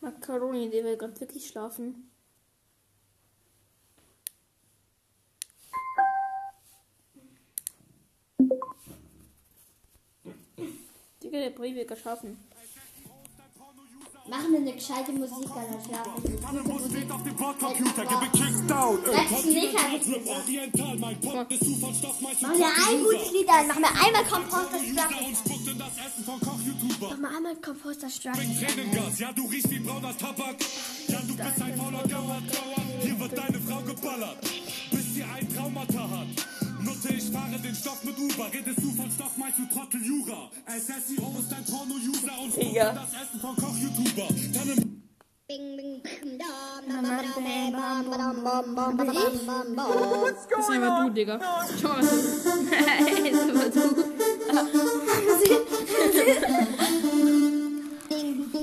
[0.01, 2.11] Macaroni, der will gerade wirklich schlafen.
[11.23, 12.37] Digga, der Brie will gerade schlafen.
[14.27, 15.79] Machen wir eine gescheite Musik, Alter.
[15.85, 16.23] Schlafen.
[18.33, 18.99] Kickdown.
[20.99, 23.67] Mein Pop ist Zufallstoff, Machen wir ein gutes Lied an.
[23.67, 24.79] Machen wir einmal Composter
[25.77, 27.07] das Koch-YouTuber.
[27.09, 28.07] Machen wir einmal Composter.
[28.09, 30.55] Tränengas, ja, du riechst wie brauner Tabak.
[31.07, 32.83] Ja, du bist ein fauler Gauer, Gauer.
[33.01, 34.37] Hier wird deine Frau geballert,
[34.91, 36.54] bis sie ein Traumata hat.
[36.85, 38.47] Nutte, ich fahre den Stoff mit Uber.
[38.53, 40.51] Redest du von Stoff, meinst du Trottel Jura.
[40.67, 44.27] SSIO ist ein Porno-User und in das Essen von Koch-YouTuber.
[44.53, 44.95] Dann
[50.49, 51.39] Das ist einfach du, Digga.
[51.81, 52.11] Schau mal, was
[53.73, 53.79] du.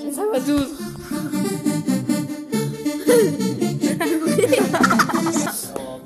[0.09, 0.55] ist einfach du.
[0.59, 0.79] ist
[4.01, 5.62] einfach du.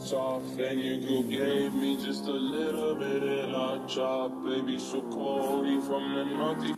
[0.06, 4.78] Popped off and you go gave me just a little bit and I dropped baby
[4.78, 6.74] so quality from the naughty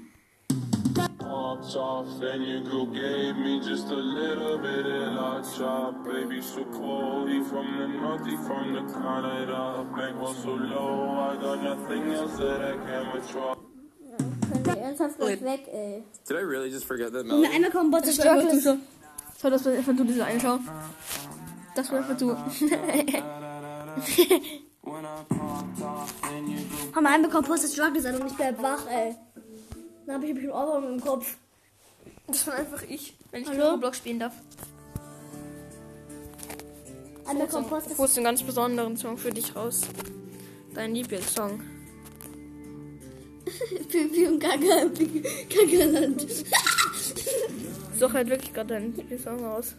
[1.18, 6.40] Popped off and you go gave me just a little bit and I dropped baby
[6.40, 12.10] so quality from the naughty from the Canada bank was so low I got nothing
[12.10, 13.54] else that I can withdraw
[14.50, 16.02] Können wir ernsthaft gleich weg, ey.
[16.26, 17.54] Did I really just forget that Machen wir melody?
[17.56, 18.80] einmal Composter Das war einfach du Struggle.
[18.80, 19.38] so.
[19.42, 20.58] Schau, das war einfach du, diese eine Schau.
[21.78, 22.36] Das war einfach du.
[22.36, 22.50] Haben
[26.92, 29.14] wir einmal Composter Struggle an und ich bleib wach, ey.
[30.04, 31.36] Dann hab ich ein bisschen Ohrwurm im Kopf.
[32.26, 33.74] Das war einfach ich, wenn ich Hallo?
[33.74, 34.32] Roblox spielen darf.
[37.28, 39.82] Einmal Ich hol's Composter einen ganz besonderen Song für dich raus.
[40.74, 41.60] Dein Lieblingssong.
[43.88, 44.90] Pipi und Kaka,
[45.48, 46.26] Kakaland.
[47.96, 49.76] Such halt wirklich gerade deinen Lieblingssong raus.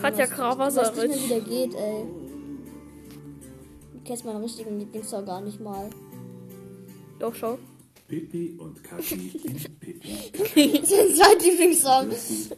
[0.00, 1.08] Katja Was nicht Krawasaric.
[1.10, 2.04] mehr wieder geht, ey.
[3.94, 5.90] Du kennst meinen richtigen Lieblingssong gar nicht mal.
[7.18, 7.58] Doch, schau.
[8.06, 10.80] Pippi und Kathi in Pippi.
[10.80, 12.10] das ist mein Lieblingssong.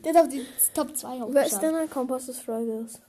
[0.04, 3.00] Der hat auf die Top 2 Wer ist denn ein Kompass des Struggles?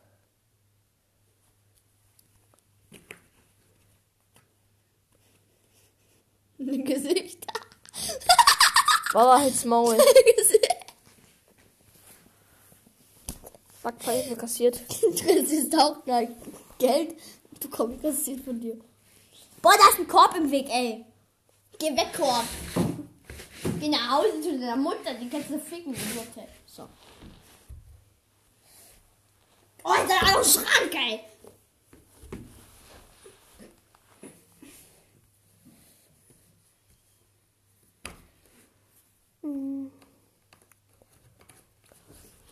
[6.60, 7.46] Gesicht.
[9.14, 9.98] Baba halt's Maul.
[10.38, 10.71] Gesicht.
[13.84, 14.80] Backpfeife kassiert.
[15.02, 16.30] Das ist auch gleich
[16.78, 17.16] Geld
[17.62, 18.78] bekomme ich kassiert von dir.
[19.62, 21.06] Boah, da ist ein Korb im Weg, ey.
[21.80, 22.44] Geh weg, Korb.
[23.80, 26.48] Geh nach Hause zu deiner Mutter, die kannst du ficken, die Mutter.
[26.66, 26.88] So.
[29.84, 31.22] Oh, ist da auch Schrank, ey.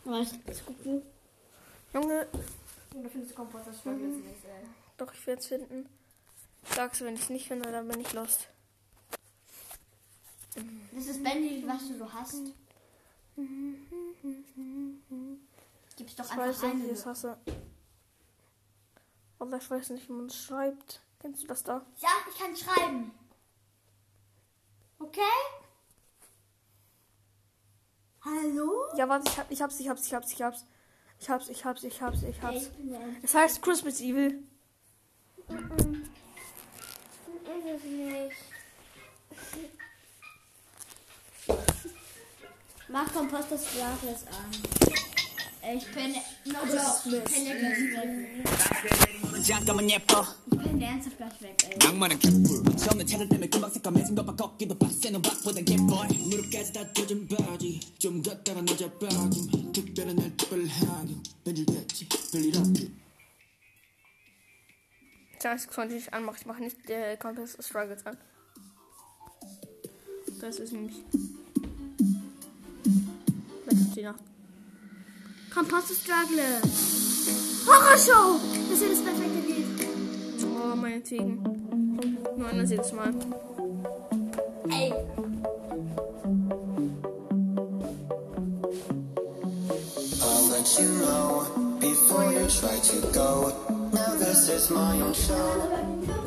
[0.05, 0.33] Was?
[0.45, 1.03] Was guckst du?
[1.93, 2.27] Junge,
[2.91, 4.65] Du findest Kompost, das freut mich nicht, ey.
[4.97, 5.87] doch, ich werde es finden.
[6.75, 8.47] Sag's, wenn ich es nicht finde, dann bin ich lost.
[10.55, 10.63] Das
[11.05, 12.41] ist das Bandy, was du so hast.
[15.95, 16.83] Gib's doch Ich einfach weiß nicht, eine.
[16.83, 17.37] wie ich es hasse.
[19.37, 21.01] Aber ich weiß nicht, wie man es schreibt.
[21.19, 21.85] Kennst du das da?
[21.97, 23.11] Ja, ich kann schreiben.
[24.99, 25.21] Okay?
[28.25, 28.85] Hallo?
[28.97, 30.65] Ja, warte, ich, hab, ich hab's, ich hab's, ich hab's, ich hab's.
[31.19, 32.71] Ich hab's, ich hab's, ich hab's, ich hab's.
[33.21, 34.41] Es heißt Christmas Evil.
[35.47, 35.57] Ist
[37.75, 38.35] es nicht.
[42.87, 45.18] Mach Kompost das Glas an.
[45.62, 46.14] Ich bin.
[46.46, 47.06] No joke.
[47.06, 48.44] Ich bin der gleich weg.
[49.44, 51.78] 잠깐만 예뻐 Ich bin der ernsthaft gleich weg, ey.
[51.78, 57.28] 낭만은 개뿔 처음에 차를 때문에 금방 새까매진 것만 걷기도 빡세는 박보단 개뻘 무릎까지 다 젖은
[57.28, 63.04] 바지 좀 걷다가 낮아 빠짐 특별한 날 특별하긴 변질됐지 별일 없지
[65.40, 66.38] Sag ich konnte ich anmachen.
[66.40, 68.16] Ich mache nicht der Compass Struggles an.
[70.40, 70.96] Das ist nämlich.
[73.66, 74.20] Das ist die Nacht.
[75.53, 76.61] Kompost Struggle.
[77.65, 78.39] Horrorshow!
[78.69, 79.65] Das ist das perfekte Lied.
[80.43, 81.41] Oh, meinetwegen.
[82.37, 83.13] Nur anders jedes Mal.
[84.69, 84.93] Ey.
[90.21, 93.51] I'll let you know before you try to go.
[93.91, 95.67] Now this is my own show.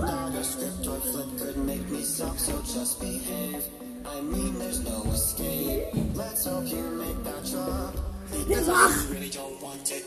[0.00, 3.64] Not a script or flip could make me suck, so just behave.
[4.04, 5.86] I mean, there's no escape.
[6.14, 8.11] Let's hope you make that drop.
[8.34, 10.02] Ich bin wach.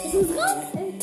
[0.04, 0.94] Das ist raus, ey.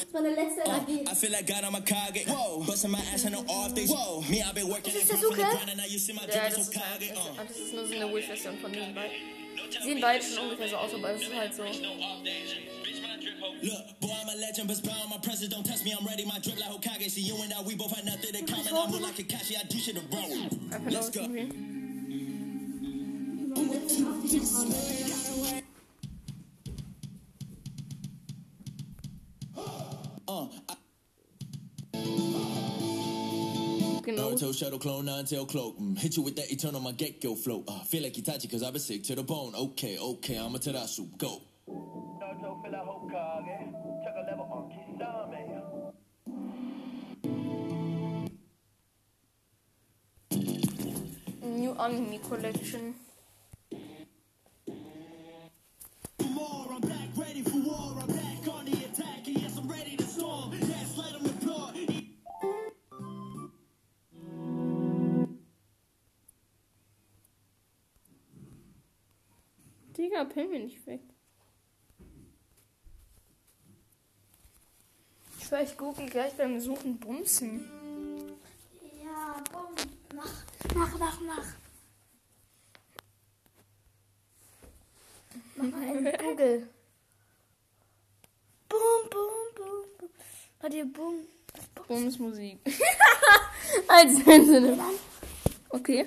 [0.00, 1.04] Das war der letzte Energie.
[1.10, 2.24] I feel like God, I'm a Kage.
[2.26, 3.90] Whoa, busting my ass on the off days.
[3.90, 4.92] Whoa, me, I've been working.
[4.94, 5.42] Das ist Sasuke?
[5.42, 7.12] And now you see my Ja, drip das so ist, halt, Kage.
[7.14, 7.46] das, Uh.
[7.48, 9.12] das ist nur so eine Wish-Version von den beiden.
[9.70, 11.62] Die sehen beide schon ungefähr so aus, aber das ist halt so.
[13.62, 15.52] Look, boy, I'm a legend, but power my presence.
[15.52, 16.24] Don't test me, I'm ready.
[16.24, 17.10] My drip like Hokage.
[17.10, 18.66] See you and I, we both had nothing in common.
[18.68, 19.56] I'm more like Kakashi.
[19.58, 20.80] I do shit to bro.
[20.90, 21.26] Let's go.
[30.28, 30.76] Uh, I-
[34.08, 35.78] Naruto shadow clone, nine tail cloak.
[35.78, 37.64] Mm, hit you with that eternal my get go float.
[37.68, 39.54] Uh, feel like Itachi cause I've been sick to the bone.
[39.54, 41.06] Okay, okay, I'm a Terasu.
[41.18, 41.42] Go.
[51.42, 52.94] New Anime Collection.
[69.96, 71.00] Digga, pill mir nicht weg.
[75.50, 77.64] Ich google gleich beim Suchen Bumsen.
[79.02, 79.74] Ja, komm.
[80.14, 80.44] Mach,
[80.74, 81.46] mach, mach, mach.
[85.56, 86.68] Mach mal in Google.
[88.68, 90.10] Boom, boom, boom, boom.
[90.60, 91.26] Warte, boom.
[91.88, 92.58] Bumsmusik.
[93.88, 94.78] Als Sinne.
[95.70, 96.06] Okay.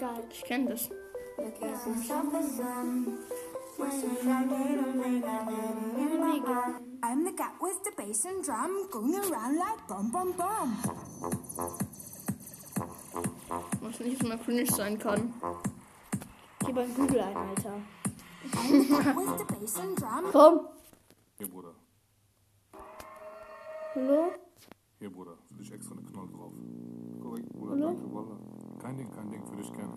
[0.00, 0.24] Geil.
[0.30, 0.90] Ich kenne das.
[7.02, 10.76] I'm the cat with the bass and drum going around like bum bum bum.
[13.80, 15.32] Was nicht mal cringe sein kann.
[16.60, 17.80] Geh bei Google ein, Alter.
[18.52, 20.24] I'm the cat with the bass and drum.
[20.32, 20.68] Komm.
[21.38, 21.74] Hier, Bruder.
[23.94, 24.32] Hallo?
[24.98, 25.36] Hier, Bruder.
[25.48, 26.52] Für dich extra eine Knoll drauf.
[27.22, 27.72] Korrekt, Bruder.
[27.72, 27.86] Hallo?
[27.86, 28.49] Danke, Wallah.
[28.82, 29.42] Kein Ding, kein Ding.
[29.48, 29.92] Für dich gerne.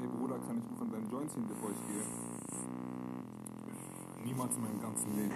[0.00, 2.04] Hey, Bruder, kann ich nur von deinen Joints ziehen, bevor ich gehe?
[4.24, 5.34] Niemals in meinem ganzen Leben.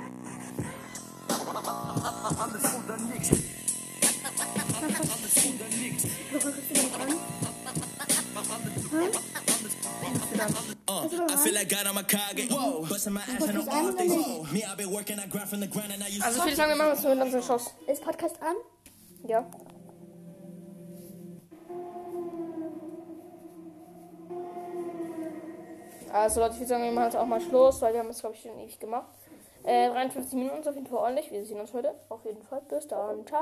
[1.29, 3.31] Alles oder nichts.
[4.81, 6.05] Alles oder nichts.
[6.33, 7.09] Worauf guckst du denn an?
[10.89, 12.49] Uh, I feel like God, I'm a Kage.
[12.49, 14.13] Whoa, busting my ass on off days.
[14.13, 16.45] Whoa, me, I've been working, I grind from the ground, and now you Also ich
[16.45, 17.75] würde sagen, wir machen das mit unserem Schoss.
[17.87, 18.55] Ist Podcast an?
[19.27, 19.45] Ja.
[26.17, 28.21] Also Leute, ich würde sagen, wir machen jetzt auch mal Schluss, weil wir haben es,
[28.21, 29.07] glaube ich, schon ewig gemacht.
[29.65, 31.31] Äh, 53 Minuten ist auf jeden Fall ordentlich.
[31.31, 31.95] Wir sehen uns heute.
[32.09, 32.63] Auf jeden Fall.
[32.69, 33.27] Bis dann.
[33.27, 33.37] Ciao.